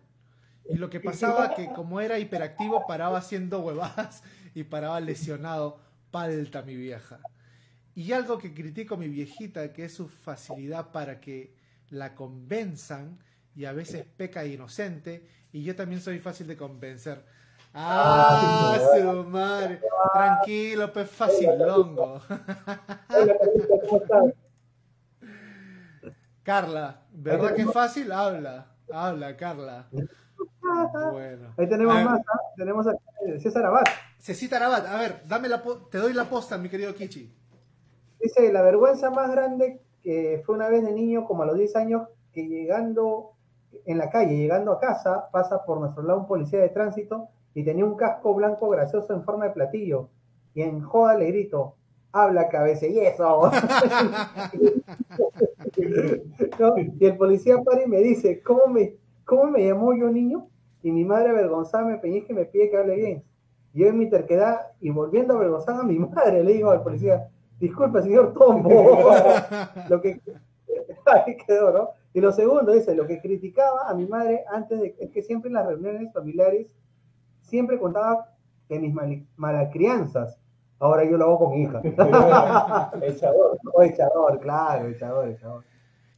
[0.70, 5.80] Y lo que pasaba que como era hiperactivo paraba haciendo huevadas y paraba lesionado.
[6.12, 7.20] Palta mi vieja.
[7.96, 11.56] Y algo que critico a mi viejita, que es su facilidad para que
[11.90, 13.20] la convenzan
[13.56, 17.24] y a veces peca inocente, y yo también soy fácil de convencer.
[17.74, 19.80] ¡Ah, su!
[20.14, 21.10] Tranquilo, pues
[23.90, 24.34] ¿cómo estás?
[26.44, 28.12] Carla, ¿verdad que es fácil?
[28.12, 29.88] Habla, habla, Carla.
[31.12, 31.54] Bueno.
[31.58, 32.40] Ahí tenemos más, ¿ah?
[32.56, 32.94] tenemos a
[33.40, 33.84] César Abad.
[34.20, 35.62] Cecita Rabat, a ver, dame la
[35.92, 37.30] te doy la posta, mi querido Kichi.
[38.22, 41.76] Dice, la vergüenza más grande que fue una vez de niño, como a los 10
[41.76, 43.32] años, que llegando
[43.86, 47.64] en la calle, llegando a casa, pasa por nuestro lado un policía de tránsito y
[47.64, 50.10] tenía un casco blanco gracioso en forma de platillo.
[50.54, 51.76] Y en joda le grito,
[52.12, 53.52] habla cabeza y eso.
[56.60, 56.78] ¿No?
[56.78, 60.48] Y el policía para y me dice, ¿cómo me, ¿cómo me llamó yo niño?
[60.84, 63.24] Y mi madre avergonzada me peñizca y me pide que hable bien.
[63.74, 66.84] Y yo en mi terquedad y volviendo a avergonzar a mi madre, le digo al
[66.84, 67.28] policía,
[67.60, 68.70] disculpe señor Tombo.
[69.90, 70.20] lo que
[71.06, 71.90] ahí quedó, ¿no?
[72.14, 75.48] Y lo segundo dice, lo que criticaba a mi madre antes de es que siempre
[75.48, 76.68] en las reuniones familiares
[77.42, 78.30] siempre contaba
[78.68, 80.38] que mis mal- malacrianzas.
[80.80, 81.82] Ahora yo lo hago con mi hija.
[83.02, 83.58] Echador.
[83.74, 85.64] O echador, claro, echador, echador.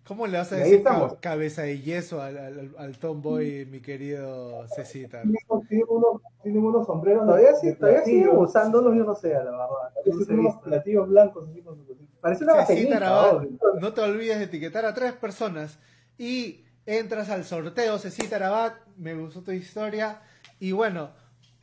[0.07, 4.67] ¿Cómo le vas a decir ca- cabeza de yeso al, al, al tomboy, mi querido
[4.75, 5.23] Cecita?
[5.67, 7.25] Tiene unos, tiene unos sombreros.
[7.25, 8.49] Todavía sí, todavía siguen platillos.
[8.49, 9.67] usándolos, yo no sé, la verdad.
[10.03, 12.05] Tiene unos platillos blancos así con su cosita.
[12.21, 13.79] Parece una Cecita Rabat, ¿no?
[13.79, 15.79] no te olvides de etiquetar a tres personas
[16.17, 20.21] y entras al sorteo Cecita Rabat, me gustó tu historia
[20.59, 21.09] y bueno,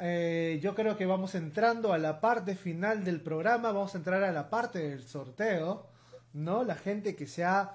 [0.00, 4.22] eh, yo creo que vamos entrando a la parte final del programa, vamos a entrar
[4.24, 5.86] a la parte del sorteo,
[6.32, 6.64] ¿no?
[6.64, 7.74] La gente que se ha,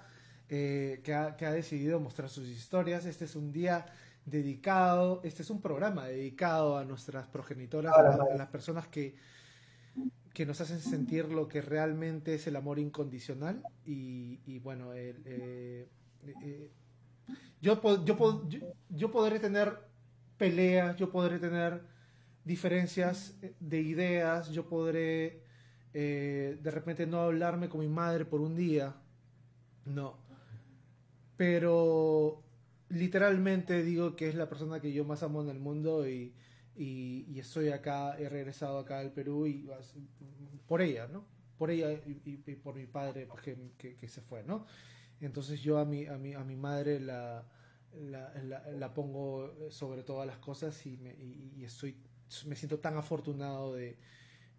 [0.49, 3.85] eh, que ha, decidido mostrar sus historias, este es un día
[4.25, 9.15] dedicado, este es un programa dedicado a nuestras progenitoras, a, las personas que
[10.33, 13.63] que nos hacen sentir lo que realmente es el amor incondicional.
[13.83, 16.71] Y, bueno, eh, eh,
[17.59, 19.79] yo, yo, yo, yo podré tener
[20.37, 21.81] peleas, yo podré tener
[22.45, 25.41] diferencias de ideas, yo podré
[25.93, 28.95] eh, de repente no hablarme con mi madre por un día,
[29.85, 30.17] no,
[31.37, 32.43] pero
[32.89, 36.33] literalmente digo que es la persona que yo más amo en el mundo y,
[36.75, 39.67] y, estoy acá, he regresado acá al Perú y
[40.67, 41.25] por ella, ¿no?
[41.57, 44.65] Por ella y, por mi padre pues, que, que- se fue, ¿no?
[45.21, 47.45] Entonces yo a mi, a mi, a mi madre la,
[47.93, 48.33] la,
[48.77, 51.95] la- pongo sobre todas las cosas y, me, y, estoy,
[52.45, 53.97] me siento tan afortunado de,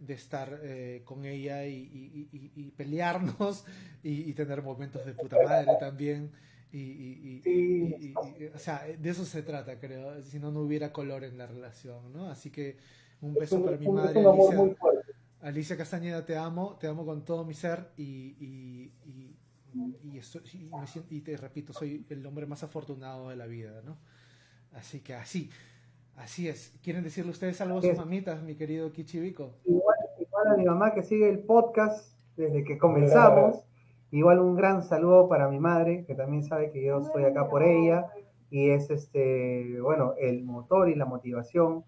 [0.00, 3.64] de estar eh, con ella y, pelearnos
[4.02, 6.30] y tener momentos de puta madre también.
[6.70, 7.50] Y, y- y- Sí.
[7.50, 10.22] y- y- y- o sea, de eso se trata, creo.
[10.22, 12.26] Si no, no hubiera color en la relación, ¿no?
[12.30, 12.76] Así que
[13.22, 14.56] un Es beso un, para mi madre, un amor Alicia.
[14.64, 15.12] muy fuerte.
[15.40, 18.02] Alicia Castañeda, te amo, te amo con todo mi ser y,
[18.38, 19.36] y, y,
[20.12, 23.46] y estoy- y me siento- y te repito, soy el hombre más afortunado de la
[23.46, 23.96] vida, ¿no?
[24.72, 25.48] Así que así,
[26.16, 26.72] así es.
[26.82, 29.54] ¿Quieren decirle ustedes algo a sus mamitas, mi querido Kichibico?
[29.64, 33.64] Igual, igual a mi mamá que sigue el podcast desde que comenzamos.
[34.10, 37.62] Igual un gran saludo para mi madre, que también sabe que yo estoy acá por
[37.62, 38.06] ella
[38.50, 41.84] y es este, bueno, el motor y la motivación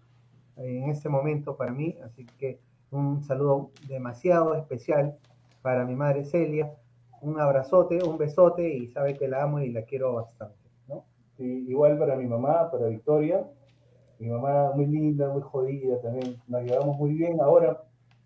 [0.57, 1.97] en este momento para mí.
[2.03, 2.59] Así que
[2.91, 5.17] un saludo demasiado especial
[5.63, 6.71] para mi madre Celia.
[7.21, 10.57] Un abrazote, un besote y sabe que la amo y la quiero bastante.
[10.87, 11.05] ¿no?
[11.37, 13.43] Sí, igual para mi mamá, para Victoria.
[14.19, 16.37] Mi mamá muy linda, muy jodida también.
[16.47, 17.41] Nos llevamos muy bien.
[17.41, 17.81] Ahora,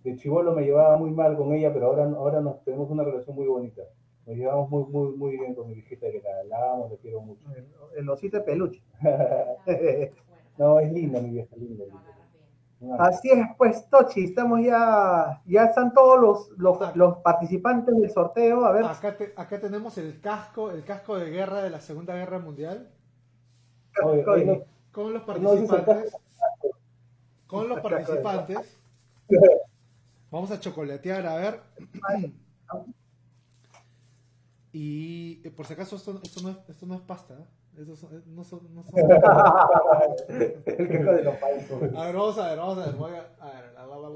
[0.06, 3.36] de chivolo me llevaba muy mal con ella, pero ahora, ahora nos tenemos una relación
[3.36, 3.82] muy bonita.
[4.28, 7.22] Nos llevamos muy, muy, muy bien con mi hijita, que la, la amo, la quiero
[7.22, 7.44] mucho.
[7.56, 8.82] El, el osito de peluche.
[10.58, 11.86] no, es linda, mi vieja, linda.
[11.86, 12.96] linda.
[13.04, 18.64] Así es, pues Tochi, estamos ya, ya están todos los, los, los participantes del sorteo.
[18.66, 22.14] A ver, Acá, te- acá tenemos el casco, el casco de guerra de la Segunda
[22.16, 22.90] Guerra Mundial,
[24.04, 26.18] Oye, Oye, ahí no- con los No participantes.
[27.48, 28.78] Con los participantes.
[30.36, 31.62] Vamos a chocolatear, a ver.
[34.74, 37.36] Y eh, por si acaso esto, esto, no, es, esto no es pasta.
[37.36, 37.46] ¿eh?
[37.80, 39.00] Estos son- eh, no son- no son-
[40.28, 41.36] el quejo de los.
[41.42, 41.48] A
[42.06, 42.96] ver, vamos a ver, vamos a ver.
[42.96, 44.10] Voy a, a ver, la, la, la.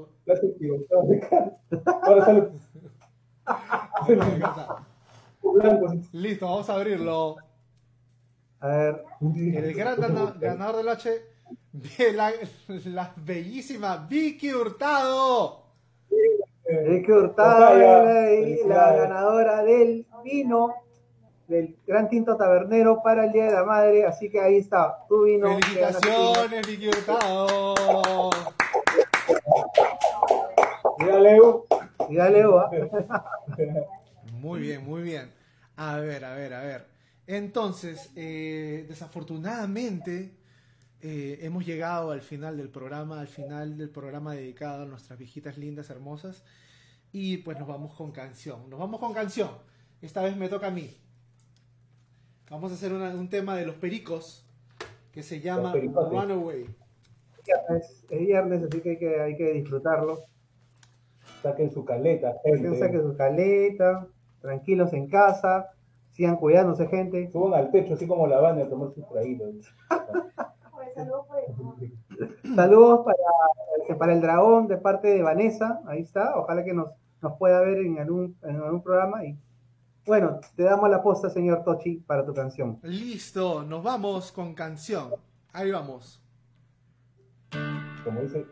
[2.02, 2.48] Ahora sale.
[6.12, 7.36] Listo, vamos a abrirlo.
[8.60, 11.10] A ver, El gran gana- ganador del H,
[11.72, 12.30] de la,
[12.84, 15.59] la bellísima Vicky Hurtado.
[16.86, 17.74] Vicky Hurtado
[18.66, 20.74] la, ganadora del vino
[21.48, 24.06] del Gran Tinto Tabernero para el Día de la Madre.
[24.06, 25.58] Así que ahí está, tu vino.
[25.58, 28.30] Felicitaciones, Vicky Hurtado.
[30.98, 31.66] Mira, Leo.
[32.10, 32.70] Eva.
[34.40, 35.30] Muy bien, muy bien.
[35.76, 36.86] A ver, a ver, a ver.
[37.26, 40.39] Entonces, eh, desafortunadamente,
[41.02, 45.56] eh, hemos llegado al final del programa, al final del programa dedicado a nuestras viejitas
[45.58, 46.44] lindas, hermosas.
[47.12, 48.68] Y pues nos vamos con canción.
[48.70, 49.50] Nos vamos con canción.
[50.00, 50.96] Esta vez me toca a mí.
[52.50, 54.46] Vamos a hacer una- un tema de los pericos
[55.12, 55.72] que se llama.
[55.74, 56.66] Runaway.
[57.76, 60.20] Es, es viernes, así que hay que, hay que disfrutarlo.
[61.42, 62.78] Saquen su caleta, gente.
[62.78, 64.06] saquen su caleta,
[64.40, 65.70] tranquilos en casa,
[66.10, 67.30] sigan cuidándose, gente.
[67.30, 69.74] Suban al techo, así como la banda, a tomar sus traídos.
[70.94, 76.88] Pues, saludos para, para el dragón de parte de Vanessa, ahí está, ojalá que nos,
[77.20, 79.24] nos pueda ver en algún, en algún programa.
[79.24, 79.36] Y
[80.06, 82.78] bueno, te damos la posta, señor Tochi, para tu canción.
[82.82, 85.10] Listo, nos vamos con canción.
[85.52, 86.22] Ahí vamos.
[88.04, 88.46] Como dice.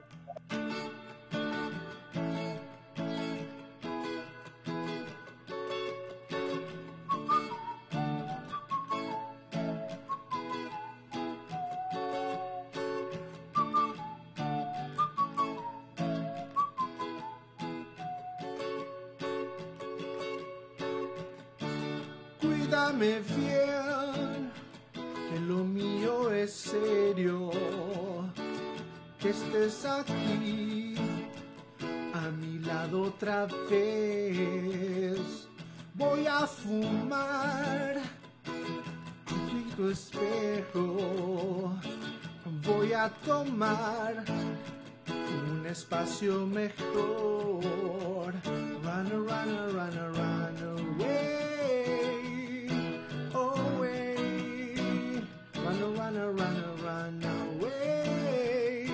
[22.98, 24.50] Cuídame fiel,
[24.92, 27.50] que lo mío es serio.
[29.20, 30.96] Que estés aquí
[32.12, 35.48] a mi lado otra vez.
[35.94, 37.98] Voy a fumar
[39.28, 41.76] y tu espejo.
[42.66, 44.24] Voy a tomar
[45.06, 48.34] un espacio mejor.
[48.82, 51.37] Run, run, run, run away.
[56.18, 58.86] run, run, run away,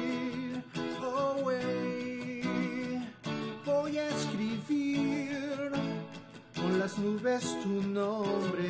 [1.02, 2.42] away.
[3.64, 5.72] Voy a escribir
[6.54, 8.68] con las nubes tu nombre.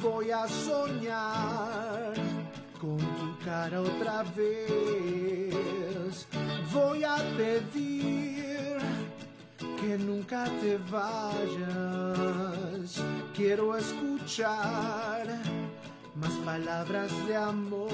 [0.00, 2.14] Voy a soñar
[2.80, 6.26] con tu cara otra vez.
[6.72, 8.78] Voy a pedir
[9.80, 12.54] que nunca te vayas.
[13.34, 15.26] Quiero escuchar
[16.24, 17.90] más palabras de amor.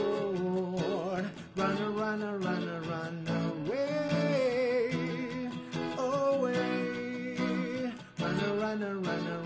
[1.56, 4.90] Run, run, run, run away,
[5.98, 7.34] away.
[8.18, 9.39] Run, run, run, run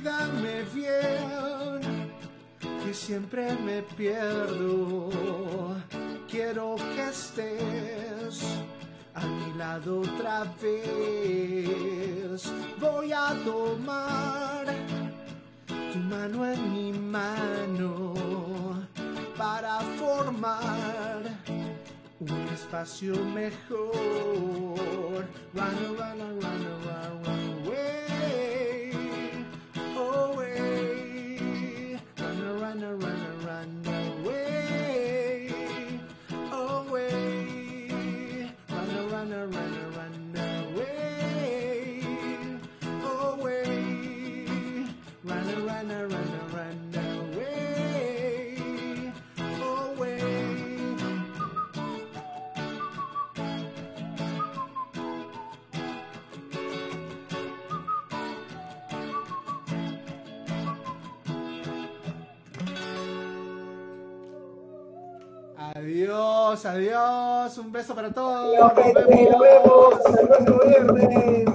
[0.00, 2.10] Cuídame bien,
[2.82, 5.10] que siempre me pierdo.
[6.26, 8.42] Quiero que estés
[9.14, 12.50] a mi lado otra vez.
[12.80, 14.64] Voy a tomar
[15.92, 18.14] tu mano en mi mano
[19.36, 21.20] para formar
[22.20, 24.09] un espacio mejor.
[66.64, 68.54] Adiós, un beso para todos.
[68.58, 68.74] Nos
[70.58, 71.49] vemos.